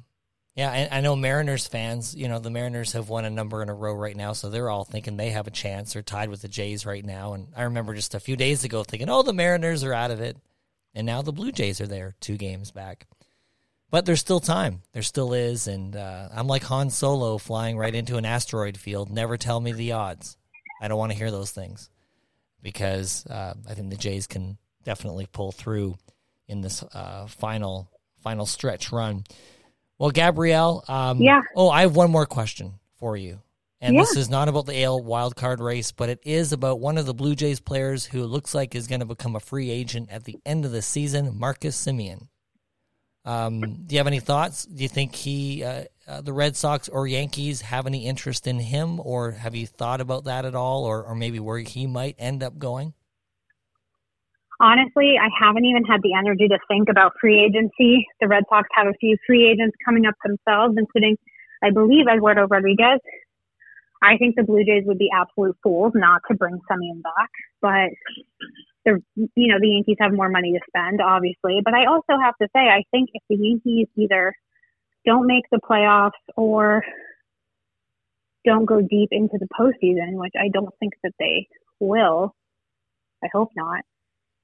yeah, 0.55 0.71
I, 0.71 0.97
I 0.97 1.01
know 1.01 1.17
Mariners 1.17 1.67
fans, 1.67 2.15
you 2.15 2.29
know, 2.29 2.39
the 2.39 2.49
Mariners 2.49 2.93
have 2.93 3.09
won 3.09 3.25
a 3.25 3.29
number 3.29 3.61
in 3.61 3.67
a 3.67 3.73
row 3.73 3.93
right 3.93 4.15
now, 4.15 4.31
so 4.31 4.49
they're 4.49 4.69
all 4.69 4.85
thinking 4.85 5.17
they 5.17 5.31
have 5.31 5.47
a 5.47 5.51
chance. 5.51 5.91
They're 5.93 6.01
tied 6.01 6.29
with 6.29 6.41
the 6.41 6.47
Jays 6.47 6.85
right 6.85 7.03
now. 7.03 7.33
And 7.33 7.47
I 7.57 7.63
remember 7.63 7.93
just 7.93 8.15
a 8.15 8.21
few 8.21 8.37
days 8.37 8.63
ago 8.63 8.83
thinking, 8.83 9.09
oh, 9.09 9.21
the 9.21 9.33
Mariners 9.33 9.83
are 9.83 9.93
out 9.93 10.11
of 10.11 10.21
it. 10.21 10.37
And 10.93 11.05
now 11.05 11.21
the 11.21 11.33
Blue 11.33 11.51
Jays 11.51 11.81
are 11.81 11.87
there, 11.87 12.15
two 12.21 12.37
games 12.37 12.71
back. 12.71 13.05
But 13.91 14.05
there's 14.05 14.19
still 14.19 14.39
time. 14.39 14.81
There 14.93 15.01
still 15.01 15.33
is. 15.33 15.67
And 15.67 15.95
uh, 15.95 16.29
I'm 16.33 16.47
like 16.47 16.63
Han 16.63 16.89
Solo 16.89 17.37
flying 17.37 17.77
right 17.77 17.93
into 17.93 18.17
an 18.17 18.25
asteroid 18.25 18.77
field. 18.77 19.09
Never 19.09 19.37
tell 19.37 19.59
me 19.59 19.71
the 19.71 19.93
odds. 19.93 20.37
I 20.81 20.87
don't 20.87 20.97
want 20.97 21.11
to 21.11 21.17
hear 21.17 21.31
those 21.31 21.51
things 21.51 21.89
because 22.61 23.25
uh, 23.27 23.53
I 23.69 23.73
think 23.75 23.91
the 23.91 23.95
Jays 23.95 24.27
can 24.27 24.57
definitely 24.83 25.27
pull 25.31 25.51
through 25.51 25.97
in 26.47 26.61
this 26.61 26.83
uh, 26.83 27.27
final 27.27 27.89
final 28.21 28.45
stretch 28.45 28.91
run. 28.91 29.23
Well, 29.97 30.11
Gabrielle, 30.11 30.83
um, 30.87 31.21
yeah. 31.21 31.41
Oh, 31.55 31.69
I 31.69 31.81
have 31.81 31.95
one 31.95 32.11
more 32.11 32.25
question 32.25 32.73
for 32.97 33.15
you, 33.15 33.39
and 33.79 33.95
yeah. 33.95 34.01
this 34.01 34.17
is 34.17 34.29
not 34.29 34.49
about 34.49 34.65
the 34.65 34.83
AL 34.83 35.03
wild 35.03 35.35
card 35.35 35.59
race, 35.59 35.91
but 35.91 36.09
it 36.09 36.19
is 36.23 36.51
about 36.51 36.79
one 36.79 36.97
of 36.97 37.05
the 37.05 37.13
Blue 37.13 37.35
Jays 37.35 37.59
players 37.59 38.05
who 38.05 38.23
looks 38.25 38.53
like 38.53 38.75
is 38.75 38.87
going 38.87 38.99
to 38.99 39.05
become 39.05 39.35
a 39.35 39.39
free 39.39 39.69
agent 39.69 40.09
at 40.11 40.23
the 40.23 40.39
end 40.45 40.65
of 40.65 40.71
the 40.71 40.81
season, 40.81 41.37
Marcus 41.37 41.77
Semien. 41.77 42.27
Um, 43.25 43.59
do 43.59 43.95
you 43.95 43.97
have 43.97 44.07
any 44.07 44.19
thoughts? 44.19 44.65
Do 44.65 44.83
you 44.83 44.89
think 44.89 45.15
he, 45.15 45.63
uh, 45.63 45.85
uh, 46.07 46.21
the 46.21 46.31
Red 46.31 46.55
Sox 46.55 46.87
or 46.87 47.07
Yankees, 47.07 47.61
have 47.61 47.87
any 47.87 48.05
interest 48.05 48.45
in 48.45 48.59
him, 48.59 48.99
or 48.99 49.31
have 49.31 49.55
you 49.55 49.65
thought 49.65 49.99
about 49.99 50.25
that 50.25 50.45
at 50.45 50.53
all, 50.53 50.85
or, 50.85 51.03
or 51.03 51.15
maybe 51.15 51.39
where 51.39 51.57
he 51.57 51.87
might 51.87 52.15
end 52.19 52.43
up 52.43 52.59
going? 52.59 52.93
Honestly, 54.61 55.15
I 55.19 55.27
haven't 55.43 55.65
even 55.65 55.83
had 55.83 56.01
the 56.01 56.13
energy 56.13 56.47
to 56.47 56.59
think 56.67 56.87
about 56.87 57.13
free 57.19 57.43
agency. 57.43 58.05
The 58.21 58.27
Red 58.27 58.43
Sox 58.47 58.69
have 58.73 58.87
a 58.87 58.93
few 58.99 59.17
free 59.25 59.49
agents 59.49 59.75
coming 59.83 60.05
up 60.05 60.13
themselves, 60.23 60.75
including, 60.77 61.17
I 61.63 61.71
believe, 61.71 62.05
Eduardo 62.07 62.47
Rodriguez. 62.47 62.99
I 64.03 64.17
think 64.17 64.35
the 64.35 64.43
Blue 64.43 64.63
Jays 64.63 64.83
would 64.85 64.99
be 64.99 65.09
absolute 65.13 65.57
fools 65.63 65.93
not 65.95 66.21
to 66.29 66.37
bring 66.37 66.59
Semien 66.69 67.01
back, 67.01 67.29
but 67.61 67.89
the 68.85 69.01
you 69.15 69.47
know 69.47 69.59
the 69.59 69.69
Yankees 69.69 69.97
have 69.99 70.13
more 70.13 70.29
money 70.29 70.53
to 70.53 70.59
spend, 70.67 71.01
obviously. 71.01 71.61
But 71.63 71.73
I 71.73 71.85
also 71.85 72.21
have 72.21 72.35
to 72.41 72.47
say, 72.55 72.61
I 72.61 72.83
think 72.91 73.09
if 73.13 73.23
the 73.29 73.35
Yankees 73.35 73.87
either 73.97 74.33
don't 75.05 75.27
make 75.27 75.45
the 75.51 75.59
playoffs 75.59 76.11
or 76.35 76.83
don't 78.45 78.65
go 78.65 78.79
deep 78.81 79.09
into 79.11 79.37
the 79.39 79.47
postseason, 79.59 80.13
which 80.13 80.33
I 80.39 80.49
don't 80.53 80.73
think 80.79 80.93
that 81.03 81.13
they 81.19 81.47
will, 81.79 82.35
I 83.23 83.27
hope 83.33 83.49
not. 83.55 83.81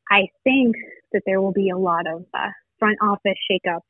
I 0.09 0.27
think 0.43 0.75
that 1.13 1.21
there 1.25 1.39
will 1.39 1.53
be 1.53 1.69
a 1.69 1.77
lot 1.77 2.07
of 2.07 2.25
uh, 2.33 2.49
front 2.79 2.97
office 3.01 3.37
shakeups 3.49 3.81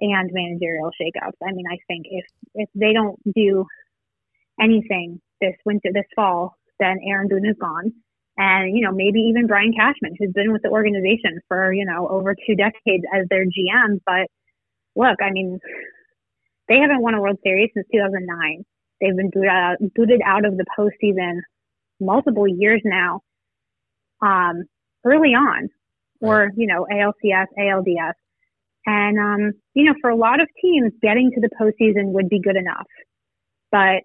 and 0.00 0.30
managerial 0.32 0.90
shakeups. 1.00 1.36
I 1.42 1.52
mean, 1.52 1.66
I 1.70 1.78
think 1.88 2.06
if 2.08 2.24
if 2.54 2.68
they 2.74 2.92
don't 2.92 3.18
do 3.34 3.66
anything 4.60 5.20
this 5.40 5.56
winter, 5.66 5.90
this 5.92 6.06
fall, 6.14 6.56
then 6.78 6.98
Aaron 7.04 7.28
Boone 7.28 7.46
is 7.46 7.56
gone 7.60 7.92
and 8.36 8.76
you 8.76 8.84
know 8.84 8.92
maybe 8.92 9.20
even 9.20 9.46
Brian 9.46 9.72
Cashman, 9.72 10.16
who's 10.18 10.32
been 10.32 10.52
with 10.52 10.62
the 10.62 10.70
organization 10.70 11.40
for 11.48 11.72
you 11.72 11.84
know 11.84 12.08
over 12.08 12.34
two 12.34 12.54
decades 12.56 13.04
as 13.14 13.26
their 13.28 13.44
GM. 13.44 14.00
But 14.06 14.28
look, 14.96 15.18
I 15.22 15.30
mean, 15.30 15.58
they 16.68 16.76
haven't 16.76 17.02
won 17.02 17.14
a 17.14 17.20
World 17.20 17.38
Series 17.44 17.70
since 17.74 17.86
2009. 17.92 18.64
They've 19.00 19.16
been 19.16 19.30
booted 19.30 19.50
out, 19.50 19.76
booted 19.94 20.20
out 20.24 20.44
of 20.44 20.56
the 20.56 20.64
postseason 20.78 21.40
multiple 22.00 22.46
years 22.48 22.80
now, 22.84 23.20
um, 24.22 24.64
early 25.04 25.30
on, 25.30 25.68
or 26.20 26.50
you 26.56 26.66
know 26.66 26.86
ALCS, 26.90 27.46
ALDS, 27.58 28.14
and 28.86 29.18
um, 29.18 29.52
you 29.74 29.84
know 29.84 29.94
for 30.00 30.10
a 30.10 30.16
lot 30.16 30.40
of 30.40 30.48
teams, 30.60 30.92
getting 31.02 31.30
to 31.32 31.40
the 31.40 31.50
postseason 31.60 32.12
would 32.12 32.30
be 32.30 32.40
good 32.40 32.56
enough. 32.56 32.86
But 33.70 34.04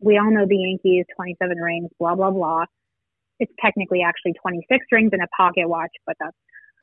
we 0.00 0.18
all 0.18 0.30
know 0.32 0.46
the 0.48 0.56
Yankees, 0.56 1.04
27 1.14 1.58
rings, 1.58 1.90
blah 2.00 2.16
blah 2.16 2.30
blah 2.30 2.64
it's 3.40 3.52
technically 3.60 4.02
actually 4.02 4.34
26 4.40 4.86
rings 4.92 5.10
in 5.12 5.20
a 5.20 5.26
pocket 5.36 5.68
watch, 5.68 5.90
but 6.06 6.16
that's 6.20 6.36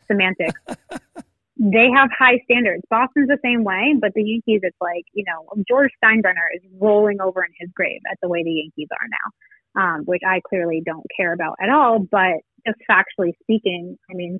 semantics. 0.07 0.59
they 1.57 1.89
have 1.95 2.09
high 2.17 2.39
standards. 2.43 2.83
Boston's 2.89 3.27
the 3.27 3.39
same 3.43 3.63
way, 3.63 3.95
but 3.99 4.11
the 4.15 4.23
Yankees, 4.23 4.61
it's 4.63 4.77
like, 4.81 5.05
you 5.13 5.23
know, 5.25 5.47
George 5.67 5.91
Steinbrenner 6.03 6.49
is 6.55 6.61
rolling 6.79 7.21
over 7.21 7.43
in 7.43 7.51
his 7.59 7.69
grave 7.75 8.01
at 8.11 8.17
the 8.21 8.27
way 8.27 8.43
the 8.43 8.51
Yankees 8.51 8.89
are 8.91 9.07
now, 9.07 9.81
um, 9.81 10.01
which 10.05 10.21
I 10.27 10.41
clearly 10.47 10.81
don't 10.85 11.05
care 11.15 11.33
about 11.33 11.55
at 11.61 11.69
all. 11.69 11.99
But 11.99 12.41
just 12.65 12.79
factually 12.89 13.33
speaking, 13.41 13.97
I 14.09 14.13
mean, 14.13 14.39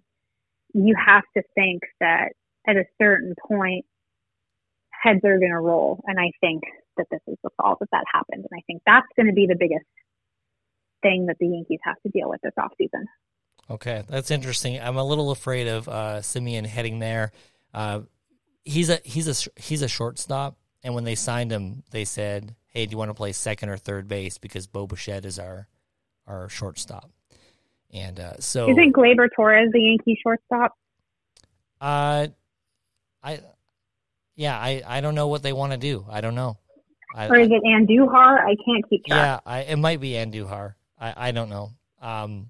you 0.74 0.96
have 0.96 1.24
to 1.36 1.44
think 1.56 1.84
that 2.00 2.34
at 2.68 2.76
a 2.76 2.84
certain 3.02 3.34
point, 3.48 3.86
heads 4.92 5.22
are 5.24 5.40
going 5.40 5.52
to 5.52 5.60
roll. 5.60 6.04
And 6.06 6.20
I 6.20 6.32
think 6.42 6.64
that 6.98 7.06
this 7.12 7.22
is 7.28 7.38
the 7.44 7.50
fall 7.58 7.78
that 7.80 7.90
that 7.92 8.04
happened. 8.12 8.46
And 8.50 8.60
I 8.60 8.62
think 8.68 8.82
that's 8.86 9.08
going 9.16 9.28
to 9.28 9.34
be 9.34 9.48
the 9.48 9.56
biggest 9.58 9.86
thing 11.02 11.26
that 11.28 11.38
the 11.40 11.48
Yankees 11.48 11.80
have 11.84 12.00
to 12.02 12.10
deal 12.10 12.30
with 12.30 12.42
this 12.42 12.54
offseason. 12.60 13.06
Okay, 13.70 14.04
that's 14.08 14.32
interesting. 14.32 14.80
I'm 14.80 14.98
a 14.98 15.04
little 15.04 15.32
afraid 15.32 15.68
of 15.68 15.90
uh, 15.90 16.20
Semien 16.20 16.66
heading 16.66 17.00
there. 17.00 17.32
Uh, 17.74 18.02
he's 18.64 18.90
a 18.90 19.00
he's 19.04 19.28
a 19.28 19.62
he's 19.62 19.82
a 19.82 19.88
shortstop, 19.88 20.58
and 20.84 20.96
when 20.96 21.04
they 21.04 21.16
signed 21.16 21.52
him, 21.52 21.84
they 21.92 22.06
said, 22.06 22.56
"Hey, 22.68 22.86
do 22.86 22.92
you 22.92 22.98
want 22.98 23.10
to 23.10 23.14
play 23.14 23.34
second 23.34 23.70
or 23.70 23.78
third 23.78 24.08
base?" 24.08 24.38
Because 24.38 24.68
Bo 24.68 24.88
Bichette 24.88 25.26
is 25.26 25.38
our 25.38 25.68
our 26.26 26.48
shortstop, 26.48 27.10
and 27.92 28.20
uh, 28.20 28.40
so 28.40 28.70
isn't 28.70 28.94
Gleyber 28.94 29.28
Torres 29.36 29.70
the 29.74 29.82
Yankee 29.82 30.18
shortstop? 30.24 30.78
Uh, 31.82 32.28
I 33.22 33.40
yeah, 34.38 34.58
I 34.58 34.82
I 34.88 35.02
don't 35.02 35.16
know 35.16 35.28
what 35.28 35.44
they 35.44 35.52
want 35.52 35.74
to 35.74 35.78
do. 35.78 36.06
I 36.10 36.22
don't 36.22 36.36
know. 36.36 36.58
I, 37.16 37.28
or 37.28 37.38
is 37.38 37.50
it 37.50 37.64
Andujar? 37.64 38.40
I 38.40 38.56
can't 38.66 38.90
keep 38.90 39.06
track. 39.06 39.18
Yeah, 39.18 39.40
I, 39.46 39.60
it 39.62 39.78
might 39.78 40.00
be 40.00 40.12
Andujar. 40.12 40.76
I, 41.00 41.30
I 41.30 41.32
don't 41.32 41.50
know. 41.50 41.72
Um, 42.02 42.50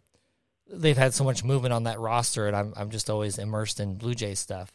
they've 0.69 0.97
had 0.97 1.13
so 1.13 1.23
much 1.23 1.43
movement 1.43 1.73
on 1.73 1.83
that 1.83 1.99
roster, 1.99 2.47
and 2.47 2.55
I'm 2.55 2.73
I'm 2.75 2.89
just 2.89 3.09
always 3.09 3.37
immersed 3.37 3.79
in 3.79 3.97
Blue 3.97 4.15
Jays 4.15 4.39
stuff. 4.39 4.71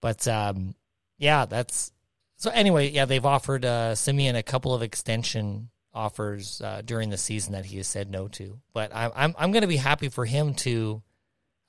But 0.00 0.26
um, 0.28 0.74
yeah, 1.18 1.46
that's 1.46 1.92
so. 2.36 2.50
Anyway, 2.50 2.90
yeah, 2.90 3.04
they've 3.04 3.24
offered 3.24 3.64
uh, 3.64 3.92
Semien 3.94 4.36
a 4.36 4.42
couple 4.42 4.74
of 4.74 4.82
extension 4.82 5.70
offers 5.92 6.60
uh, 6.60 6.82
during 6.84 7.10
the 7.10 7.16
season 7.16 7.52
that 7.52 7.64
he 7.64 7.76
has 7.76 7.86
said 7.86 8.10
no 8.10 8.28
to. 8.28 8.58
But 8.72 8.94
I'm 8.94 9.12
I'm 9.14 9.34
I'm 9.38 9.52
going 9.52 9.62
to 9.62 9.68
be 9.68 9.76
happy 9.76 10.08
for 10.08 10.24
him 10.24 10.54
to, 10.54 11.02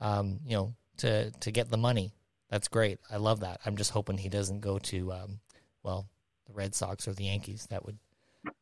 um, 0.01 0.39
you 0.45 0.57
know, 0.57 0.75
to 0.97 1.31
to 1.31 1.51
get 1.51 1.69
the 1.69 1.77
money. 1.77 2.13
That's 2.49 2.67
great. 2.67 2.99
I 3.09 3.17
love 3.17 3.41
that. 3.41 3.59
I'm 3.65 3.77
just 3.77 3.91
hoping 3.91 4.17
he 4.17 4.29
doesn't 4.29 4.59
go 4.59 4.77
to, 4.77 5.11
um, 5.11 5.39
well, 5.81 6.07
the 6.45 6.53
Red 6.53 6.75
Sox 6.75 7.07
or 7.07 7.13
the 7.13 7.25
Yankees. 7.25 7.67
That 7.71 7.85
would 7.85 7.97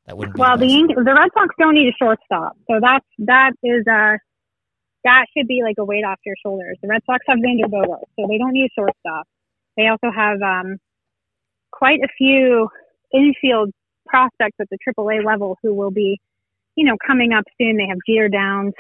that 0.05 0.17
wouldn't. 0.17 0.37
well, 0.37 0.57
the 0.57 0.93
the 0.95 1.13
Red 1.13 1.29
Sox 1.33 1.55
don't 1.59 1.75
need 1.75 1.87
a 1.87 1.95
shortstop, 1.97 2.53
so 2.69 2.79
that's 2.81 3.05
that 3.19 3.51
is 3.63 3.85
a 3.87 4.17
that 5.03 5.25
should 5.35 5.47
be 5.47 5.61
like 5.63 5.75
a 5.79 5.85
weight 5.85 6.03
off 6.03 6.19
your 6.25 6.35
shoulders. 6.43 6.77
The 6.81 6.87
Red 6.87 7.01
Sox 7.05 7.23
have 7.27 7.39
Xander 7.39 7.69
Bogaerts, 7.69 8.09
so 8.17 8.27
they 8.27 8.37
don't 8.37 8.53
need 8.53 8.65
a 8.65 8.73
shortstop. 8.75 9.27
They 9.77 9.87
also 9.87 10.11
have 10.15 10.41
um 10.41 10.77
quite 11.71 11.99
a 12.03 12.07
few 12.17 12.69
infield 13.13 13.71
prospects 14.07 14.57
at 14.59 14.67
the 14.69 14.77
AAA 14.87 15.25
level 15.25 15.57
who 15.63 15.73
will 15.73 15.91
be, 15.91 16.19
you 16.75 16.85
know, 16.85 16.95
coming 17.05 17.33
up 17.33 17.43
soon. 17.59 17.77
They 17.77 17.87
have 17.87 17.97
Jeter 18.07 18.29
Downs, 18.29 18.73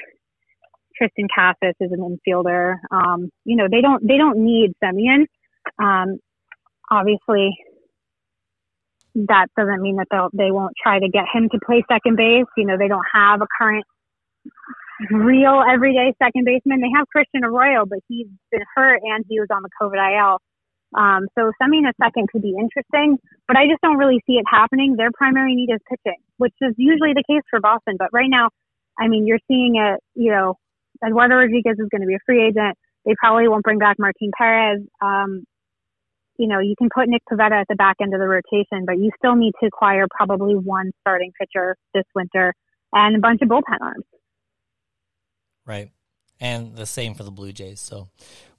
Triston 0.99 1.27
Casas 1.33 1.75
is 1.79 1.91
an 1.91 1.99
infielder. 1.99 2.75
Um, 2.91 3.29
you 3.45 3.55
know, 3.55 3.67
they 3.69 3.81
don't 3.81 4.05
they 4.05 4.17
don't 4.17 4.43
need 4.43 4.73
Semien. 4.83 5.25
Um, 5.79 6.19
obviously, 6.89 7.55
that 9.15 9.47
doesn't 9.57 9.81
mean 9.81 9.97
that 9.97 10.07
they'll 10.09 10.29
they 10.33 10.51
won't 10.51 10.73
try 10.81 10.99
to 10.99 11.09
get 11.09 11.25
him 11.33 11.49
to 11.51 11.59
play 11.65 11.83
second 11.91 12.17
base. 12.17 12.49
You 12.57 12.65
know, 12.65 12.77
they 12.77 12.87
don't 12.87 13.05
have 13.13 13.41
a 13.41 13.47
current 13.57 13.85
real 15.11 15.63
everyday 15.67 16.13
second 16.21 16.45
baseman. 16.45 16.81
They 16.81 16.91
have 16.95 17.07
Christian 17.07 17.43
Arroyo, 17.43 17.85
but 17.85 17.99
he's 18.07 18.27
been 18.51 18.63
hurt 18.75 19.01
and 19.03 19.25
he 19.27 19.39
was 19.39 19.47
on 19.51 19.61
the 19.61 19.69
COVID 19.81 19.97
IL. 19.97 20.39
Um, 20.95 21.25
so 21.37 21.51
Semien 21.61 21.89
a 21.89 21.93
second 22.01 22.29
could 22.31 22.41
be 22.41 22.53
interesting, 22.57 23.17
but 23.47 23.57
I 23.57 23.65
just 23.65 23.81
don't 23.81 23.97
really 23.97 24.21
see 24.27 24.33
it 24.33 24.45
happening. 24.49 24.95
Their 24.95 25.09
primary 25.11 25.55
need 25.55 25.73
is 25.73 25.81
pitching, 25.89 26.19
which 26.37 26.53
is 26.61 26.73
usually 26.77 27.13
the 27.13 27.23
case 27.27 27.41
for 27.49 27.59
Boston. 27.59 27.95
But 27.97 28.09
right 28.13 28.29
now, 28.29 28.49
I 28.99 29.07
mean, 29.07 29.25
you're 29.25 29.41
seeing 29.47 29.75
it, 29.75 29.99
you 30.13 30.31
know, 30.31 30.55
Eduardo 31.05 31.35
Rodriguez 31.35 31.77
is 31.79 31.89
going 31.89 32.01
to 32.01 32.07
be 32.07 32.13
a 32.13 32.23
free 32.25 32.45
agent. 32.45 32.77
They 33.05 33.15
probably 33.17 33.47
won't 33.47 33.63
bring 33.63 33.79
back 33.79 33.97
Martin 33.97 34.31
Perez. 34.37 34.81
Um, 35.01 35.45
you 36.37 36.47
know, 36.47 36.59
you 36.59 36.75
can 36.77 36.89
put 36.93 37.07
Nick 37.07 37.21
Pivetta 37.31 37.61
at 37.61 37.67
the 37.69 37.75
back 37.75 37.97
end 38.01 38.13
of 38.13 38.19
the 38.19 38.27
rotation, 38.27 38.85
but 38.85 38.97
you 38.97 39.11
still 39.17 39.35
need 39.35 39.53
to 39.61 39.67
acquire 39.67 40.05
probably 40.09 40.55
one 40.55 40.91
starting 41.01 41.31
pitcher 41.39 41.75
this 41.93 42.05
winter 42.15 42.53
and 42.91 43.15
a 43.15 43.19
bunch 43.19 43.41
of 43.41 43.49
bullpen 43.49 43.81
arms. 43.81 44.05
Right. 45.65 45.91
And 46.39 46.75
the 46.75 46.85
same 46.85 47.13
for 47.13 47.23
the 47.23 47.31
Blue 47.31 47.53
Jays. 47.53 47.79
So 47.79 48.09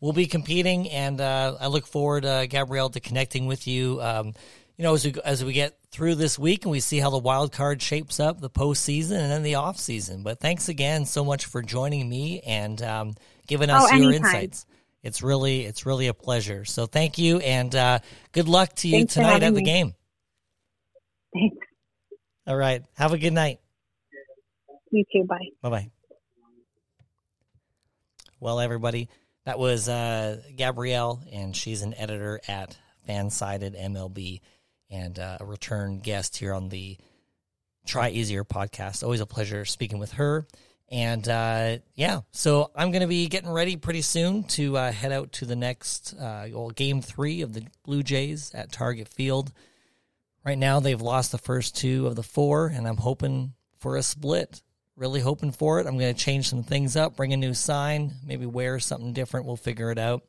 we'll 0.00 0.12
be 0.12 0.26
competing, 0.26 0.88
and 0.88 1.20
uh, 1.20 1.56
I 1.60 1.66
look 1.66 1.86
forward, 1.86 2.24
uh, 2.24 2.46
Gabrielle, 2.46 2.88
to 2.90 3.00
connecting 3.00 3.46
with 3.46 3.66
you. 3.66 4.00
Um, 4.00 4.32
you 4.76 4.82
know, 4.82 4.94
as 4.94 5.04
we 5.04 5.14
as 5.24 5.44
we 5.44 5.52
get 5.52 5.78
through 5.90 6.16
this 6.16 6.38
week 6.38 6.64
and 6.64 6.72
we 6.72 6.80
see 6.80 6.98
how 6.98 7.10
the 7.10 7.18
wild 7.18 7.52
card 7.52 7.80
shapes 7.80 8.18
up, 8.18 8.40
the 8.40 8.50
postseason 8.50 9.18
and 9.18 9.30
then 9.30 9.42
the 9.42 9.54
off 9.56 9.78
season. 9.78 10.22
But 10.22 10.40
thanks 10.40 10.68
again 10.68 11.04
so 11.04 11.24
much 11.24 11.46
for 11.46 11.62
joining 11.62 12.08
me 12.08 12.40
and 12.40 12.80
um, 12.82 13.14
giving 13.46 13.70
us 13.70 13.88
oh, 13.92 13.96
your 13.96 14.12
insights. 14.12 14.66
It's 15.04 15.22
really 15.22 15.64
it's 15.64 15.86
really 15.86 16.08
a 16.08 16.14
pleasure. 16.14 16.64
So 16.64 16.86
thank 16.86 17.18
you 17.18 17.38
and 17.38 17.72
uh, 17.74 17.98
good 18.32 18.48
luck 18.48 18.74
to 18.76 18.88
you 18.88 18.98
thanks 19.00 19.14
tonight 19.14 19.42
at 19.42 19.54
the 19.54 19.60
me. 19.60 19.64
game. 19.64 19.94
Thanks. 21.32 21.56
All 22.46 22.56
right. 22.56 22.82
Have 22.94 23.12
a 23.12 23.18
good 23.18 23.32
night. 23.32 23.60
You 24.90 25.04
too. 25.12 25.24
Bye. 25.24 25.50
Bye 25.60 25.70
bye. 25.70 25.90
Well, 28.40 28.60
everybody, 28.60 29.08
that 29.44 29.58
was 29.58 29.88
uh, 29.88 30.40
Gabrielle, 30.54 31.22
and 31.32 31.56
she's 31.56 31.82
an 31.82 31.94
editor 31.94 32.40
at 32.46 32.76
Fansided 33.08 33.78
MLB 33.80 34.40
and 34.90 35.18
uh, 35.18 35.38
a 35.40 35.44
return 35.44 35.98
guest 35.98 36.36
here 36.36 36.52
on 36.52 36.68
the 36.68 36.98
Try 37.86 38.10
Easier 38.10 38.44
podcast. 38.44 39.02
Always 39.02 39.20
a 39.20 39.26
pleasure 39.26 39.64
speaking 39.64 39.98
with 39.98 40.12
her. 40.12 40.46
And 40.90 41.26
uh, 41.28 41.78
yeah, 41.94 42.20
so 42.30 42.70
I'm 42.76 42.90
going 42.92 43.02
to 43.02 43.08
be 43.08 43.26
getting 43.26 43.50
ready 43.50 43.76
pretty 43.76 44.02
soon 44.02 44.44
to 44.44 44.76
uh, 44.76 44.92
head 44.92 45.12
out 45.12 45.32
to 45.32 45.46
the 45.46 45.56
next 45.56 46.14
uh, 46.14 46.46
well, 46.52 46.70
game 46.70 47.00
three 47.00 47.42
of 47.42 47.52
the 47.52 47.66
Blue 47.84 48.02
Jays 48.02 48.52
at 48.54 48.70
Target 48.70 49.08
Field. 49.08 49.52
Right 50.44 50.58
now, 50.58 50.80
they've 50.80 51.00
lost 51.00 51.32
the 51.32 51.38
first 51.38 51.76
two 51.76 52.06
of 52.06 52.16
the 52.16 52.22
four, 52.22 52.66
and 52.66 52.86
I'm 52.86 52.98
hoping 52.98 53.54
for 53.78 53.96
a 53.96 54.02
split. 54.02 54.62
Really 54.96 55.20
hoping 55.20 55.50
for 55.50 55.80
it. 55.80 55.86
I'm 55.86 55.98
going 55.98 56.14
to 56.14 56.20
change 56.20 56.48
some 56.48 56.62
things 56.62 56.94
up, 56.94 57.16
bring 57.16 57.32
a 57.32 57.36
new 57.36 57.54
sign, 57.54 58.12
maybe 58.24 58.46
wear 58.46 58.78
something 58.78 59.12
different. 59.12 59.46
We'll 59.46 59.56
figure 59.56 59.90
it 59.90 59.98
out. 59.98 60.22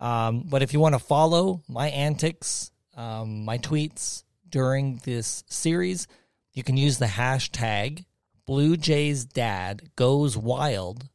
Um, 0.00 0.46
but 0.48 0.62
if 0.62 0.72
you 0.72 0.80
want 0.80 0.94
to 0.94 0.98
follow 0.98 1.62
my 1.68 1.90
antics 1.90 2.72
um, 2.96 3.44
my 3.44 3.58
tweets 3.58 4.24
during 4.48 5.00
this 5.04 5.44
series, 5.48 6.08
you 6.52 6.62
can 6.62 6.76
use 6.76 6.98
the 6.98 7.06
hashtag 7.06 8.04
Blue 8.46 8.76
Jays 8.76 9.24
Dad 9.24 9.90
Goes 9.96 10.36
Wild 10.36 11.08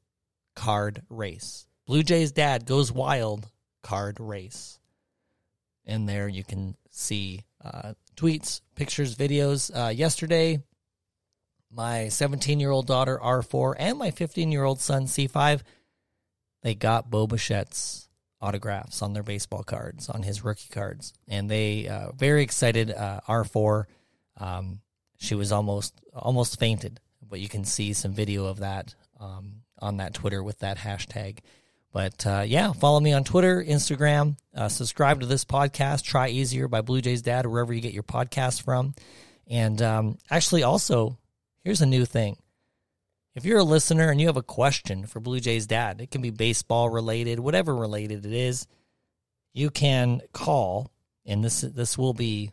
card 0.56 1.04
race. 1.10 1.68
Blue 1.86 2.04
Jays 2.04 2.32
Dad 2.32 2.66
Goes 2.66 2.92
Wild 2.92 3.48
card 3.84 4.20
race. 4.20 4.80
And 5.86 6.10
there 6.10 6.28
you 6.28 6.44
can 6.44 6.76
see 6.90 7.44
uh, 7.64 7.94
tweets, 8.16 8.62
pictures, 8.76 9.16
videos. 9.16 9.72
Uh, 9.76 9.90
yesterday, 9.90 10.62
my 11.72 12.08
17 12.08 12.60
year 12.60 12.72
old 12.72 12.88
daughter 12.88 13.20
R4 13.22 13.76
and 13.78 13.98
my 13.98 14.12
15 14.12 14.52
year 14.52 14.64
old 14.64 14.80
son 14.80 15.06
C5, 15.06 15.62
they 16.64 16.74
got 16.74 17.10
Bo 17.10 17.28
Bichette's 17.28 18.06
autographs 18.42 19.02
on 19.02 19.14
their 19.14 19.24
baseball 19.24 19.64
cards, 19.64 20.10
on 20.10 20.24
his 20.24 20.44
rookie 20.44 20.70
cards, 20.72 21.14
and 21.28 21.50
they 21.50 21.88
uh, 21.88 22.12
very 22.12 22.44
excited. 22.44 22.92
Uh, 22.92 23.20
R 23.28 23.44
four, 23.44 23.88
um, 24.38 24.82
she 25.18 25.36
was 25.36 25.52
almost 25.52 25.94
almost 26.14 26.60
fainted, 26.60 27.00
but 27.30 27.40
you 27.40 27.50
can 27.50 27.66
see 27.66 27.94
some 27.94 28.14
video 28.14 28.46
of 28.46 28.60
that 28.60 28.96
um, 29.20 29.62
on 29.80 29.98
that 29.98 30.14
Twitter 30.14 30.44
with 30.44 30.60
that 30.60 30.78
hashtag. 30.78 31.40
But 31.92 32.28
uh, 32.28 32.44
yeah, 32.46 32.74
follow 32.74 33.00
me 33.00 33.14
on 33.14 33.24
Twitter, 33.24 33.64
Instagram. 33.64 34.38
Uh, 34.54 34.68
subscribe 34.68 35.22
to 35.22 35.26
this 35.26 35.46
podcast, 35.46 36.04
Try 36.04 36.28
Easier 36.28 36.68
by 36.68 36.82
Blue 36.82 37.02
Jays 37.02 37.22
Dad, 37.22 37.46
wherever 37.46 37.74
you 37.74 37.82
get 37.82 37.94
your 37.94 38.04
podcast 38.04 38.64
from. 38.64 38.94
And 39.48 39.82
um, 39.82 40.18
actually, 40.30 40.64
also, 40.64 41.18
here's 41.64 41.82
a 41.82 41.86
new 41.86 42.06
thing. 42.06 42.38
If 43.34 43.46
you're 43.46 43.60
a 43.60 43.64
listener 43.64 44.10
and 44.10 44.20
you 44.20 44.28
have 44.28 44.38
a 44.38 44.44
question 44.44 45.06
for 45.06 45.20
Blue 45.20 45.40
Jays 45.40 45.68
dad, 45.68 46.00
it 46.00 46.10
can 46.12 46.22
be 46.22 46.32
baseball 46.32 46.90
related, 46.90 47.40
whatever 47.40 47.76
related 47.76 48.26
it 48.26 48.34
is, 48.34 48.66
you 49.54 49.70
can 49.70 50.22
call, 50.34 50.92
and 51.26 51.44
this 51.44 51.62
this 51.62 51.98
will 51.98 52.14
be, 52.14 52.52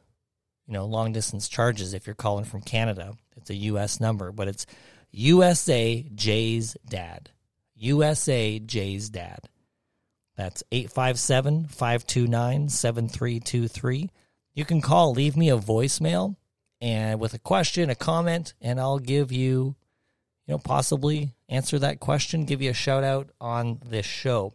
you 0.67 0.73
know, 0.73 0.85
long 0.85 1.13
distance 1.13 1.49
charges 1.49 1.95
if 1.95 2.07
you're 2.07 2.15
calling 2.15 2.45
from 2.45 2.63
Canada. 2.63 3.15
It's 3.37 3.51
a 3.51 3.55
U.S. 3.55 4.01
number, 4.01 4.33
but 4.33 4.49
it's 4.49 4.67
USA 5.11 6.03
Jays 6.15 6.77
Dad. 6.89 7.31
USA 7.75 8.59
Jays 8.59 9.11
Dad. 9.11 9.49
That's 10.37 10.63
857 10.73 11.67
529 11.67 12.69
7323. 12.69 14.11
You 14.55 14.65
can 14.65 14.81
call, 14.81 15.13
leave 15.13 15.37
me 15.37 15.51
a 15.51 15.59
voicemail 15.59 16.37
and 16.81 17.21
with 17.21 17.35
a 17.35 17.39
question, 17.39 17.91
a 17.91 17.95
comment, 17.95 18.55
and 18.61 18.81
I'll 18.81 18.99
give 18.99 19.31
you 19.31 19.77
you 20.47 20.55
know, 20.55 20.59
possibly 20.59 21.35
answer 21.49 21.79
that 21.79 22.01
question, 22.01 22.45
give 22.45 22.61
you 22.61 22.71
a 22.71 22.75
shout 22.75 23.05
out 23.05 23.31
on 23.41 23.79
this 23.87 24.07
show. 24.07 24.55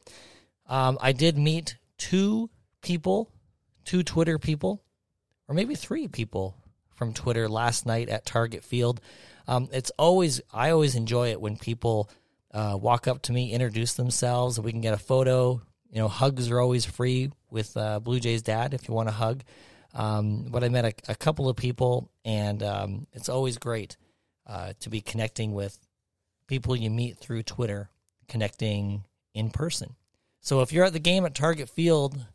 Um, 0.68 0.98
I 1.02 1.14
did 1.14 1.38
meet 1.38 1.78
two 1.98 2.50
people, 2.82 3.32
two 3.86 4.04
Twitter 4.04 4.38
people, 4.38 4.84
or 5.48 5.56
maybe 5.56 5.76
three 5.76 6.08
people 6.08 6.56
from 6.98 7.14
Twitter 7.14 7.48
last 7.48 7.86
night 7.86 8.10
at 8.10 8.26
Target 8.26 8.64
Field. 8.64 9.00
Um, 9.48 9.70
it's 9.72 9.92
always, 9.98 10.42
I 10.54 10.72
always 10.72 10.96
enjoy 10.96 11.30
it 11.30 11.40
when 11.40 11.56
people 11.56 12.10
uh, 12.52 12.78
walk 12.80 13.08
up 13.08 13.22
to 13.24 13.32
me, 13.32 13.54
introduce 13.54 13.94
themselves, 13.94 14.60
we 14.60 14.72
can 14.72 14.82
get 14.82 14.94
a 14.94 14.98
photo. 14.98 15.62
You 15.92 16.00
know, 16.00 16.08
hugs 16.08 16.50
are 16.52 16.60
always 16.60 16.86
free 16.86 17.32
with 17.50 17.78
uh, 17.78 18.00
Blue 18.00 18.20
Jays 18.20 18.42
dad 18.42 18.74
if 18.74 18.88
you 18.88 18.94
want 18.94 19.10
a 19.10 19.14
hug. 19.14 19.44
Um, 19.94 20.48
but 20.50 20.64
I 20.64 20.70
met 20.70 20.86
a, 20.86 21.12
a, 21.12 21.16
couple 21.16 21.48
of 21.50 21.56
people, 21.56 22.12
and 22.26 22.62
um, 22.62 23.08
it's 23.14 23.30
always 23.30 23.58
great 23.58 23.96
uh, 24.46 24.74
to 24.82 24.90
be 24.90 25.02
connecting 25.02 25.54
with 25.54 25.80
people 26.46 26.76
you 26.76 26.90
meet 26.90 27.18
through 27.18 27.44
Twitter, 27.44 27.90
connecting 28.28 29.06
in 29.34 29.50
person. 29.50 29.96
So 30.42 30.62
if 30.62 30.72
you're 30.72 30.86
at 30.86 30.94
the 30.94 31.00
game 31.00 31.26
at 31.26 31.34
Target 31.34 31.70
Field 31.70 32.26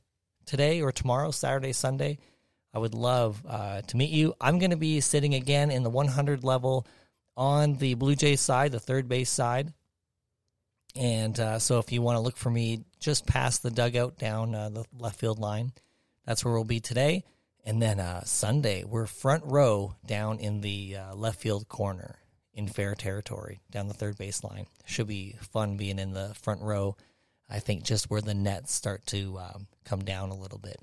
today 0.47 0.81
or 0.81 0.93
tomorrow, 0.93 1.31
Saturday, 1.31 1.73
Sunday, 1.73 2.19
I 2.75 2.79
would 2.79 2.95
love 2.95 3.43
uh, 3.47 3.83
to 3.83 3.97
meet 3.97 4.11
you. 4.11 4.35
I'm 4.41 4.59
going 4.59 4.71
to 4.71 4.77
be 4.77 5.01
sitting 5.01 5.35
again 5.35 5.71
in 5.71 5.83
the 5.83 5.91
100 5.91 6.45
level 6.45 6.87
on 7.37 7.77
the 7.77 7.95
Blue 7.95 8.15
Jays 8.15 8.41
side, 8.41 8.73
the 8.73 8.81
third 8.81 9.09
base 9.09 9.31
side. 9.31 9.73
And 10.95 11.39
uh, 11.39 11.59
so 11.59 11.79
if 11.79 11.93
you 11.93 12.03
want 12.03 12.17
to 12.17 12.21
look 12.21 12.37
for 12.37 12.51
me 12.51 12.85
just 13.01 13.27
past 13.27 13.63
the 13.63 13.71
dugout 13.71 14.19
down 14.19 14.55
uh, 14.55 14.69
the 14.69 14.85
left 14.99 15.19
field 15.19 15.39
line, 15.39 15.73
that's 16.27 16.45
where 16.45 16.55
we'll 16.55 16.65
be 16.65 16.81
today. 16.81 17.25
And 17.65 17.81
then 17.81 18.01
uh, 18.01 18.25
Sunday, 18.25 18.85
we're 18.85 19.07
front 19.07 19.45
row 19.47 19.95
down 20.05 20.39
in 20.39 20.61
the 20.61 20.97
uh, 20.97 21.15
left 21.15 21.41
field 21.41 21.69
corner 21.69 22.17
in 22.55 22.69
fair 22.69 22.95
territory 22.95 23.61
down 23.71 23.89
the 23.89 23.95
third 23.95 24.19
base 24.19 24.45
line. 24.45 24.67
Should 24.85 25.07
be 25.07 25.37
fun 25.41 25.77
being 25.77 25.99
in 25.99 26.13
the 26.13 26.35
front 26.35 26.61
row. 26.61 26.97
I 27.49 27.61
think 27.61 27.85
just 27.85 28.11
where 28.11 28.21
the 28.21 28.35
nets 28.35 28.73
start 28.73 29.07
to 29.07 29.39
um, 29.39 29.67
come 29.85 30.05
down 30.05 30.31
a 30.31 30.37
little 30.37 30.59
bit. 30.59 30.79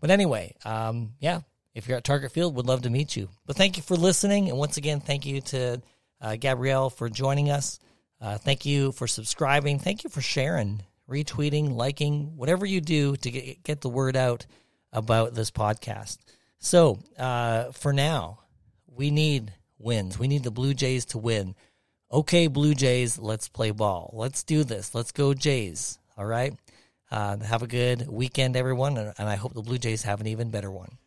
But 0.00 0.10
anyway, 0.10 0.54
um, 0.64 1.14
yeah, 1.20 1.40
if 1.74 1.88
you're 1.88 1.96
at 1.96 2.04
Target 2.04 2.32
Field, 2.32 2.54
would 2.56 2.66
love 2.66 2.82
to 2.82 2.90
meet 2.90 3.16
you. 3.16 3.28
But 3.46 3.56
thank 3.56 3.76
you 3.76 3.82
for 3.82 3.96
listening. 3.96 4.48
And 4.48 4.58
once 4.58 4.76
again, 4.76 5.00
thank 5.00 5.26
you 5.26 5.40
to 5.42 5.82
uh, 6.20 6.36
Gabrielle 6.36 6.90
for 6.90 7.08
joining 7.08 7.50
us. 7.50 7.78
Uh, 8.20 8.38
thank 8.38 8.64
you 8.64 8.92
for 8.92 9.06
subscribing. 9.06 9.78
Thank 9.78 10.04
you 10.04 10.10
for 10.10 10.22
sharing, 10.22 10.82
retweeting, 11.08 11.74
liking, 11.74 12.36
whatever 12.36 12.64
you 12.64 12.80
do 12.80 13.16
to 13.16 13.30
get, 13.30 13.62
get 13.62 13.80
the 13.82 13.90
word 13.90 14.16
out 14.16 14.46
about 14.92 15.34
this 15.34 15.50
podcast. 15.50 16.18
So 16.58 16.98
uh, 17.18 17.72
for 17.72 17.92
now, 17.92 18.40
we 18.86 19.10
need 19.10 19.52
wins. 19.78 20.18
We 20.18 20.28
need 20.28 20.44
the 20.44 20.50
Blue 20.50 20.72
Jays 20.72 21.04
to 21.06 21.18
win. 21.18 21.54
Okay, 22.10 22.46
Blue 22.46 22.74
Jays, 22.74 23.18
let's 23.18 23.48
play 23.48 23.70
ball. 23.70 24.10
Let's 24.14 24.44
do 24.44 24.64
this. 24.64 24.94
Let's 24.94 25.12
go, 25.12 25.34
Jays. 25.34 25.98
All 26.16 26.24
right. 26.24 26.54
Uh, 27.10 27.38
have 27.38 27.62
a 27.62 27.66
good 27.66 28.08
weekend, 28.08 28.56
everyone, 28.56 28.98
and 28.98 29.14
I 29.28 29.36
hope 29.36 29.54
the 29.54 29.62
Blue 29.62 29.78
Jays 29.78 30.02
have 30.02 30.20
an 30.20 30.26
even 30.26 30.50
better 30.50 30.70
one. 30.70 30.98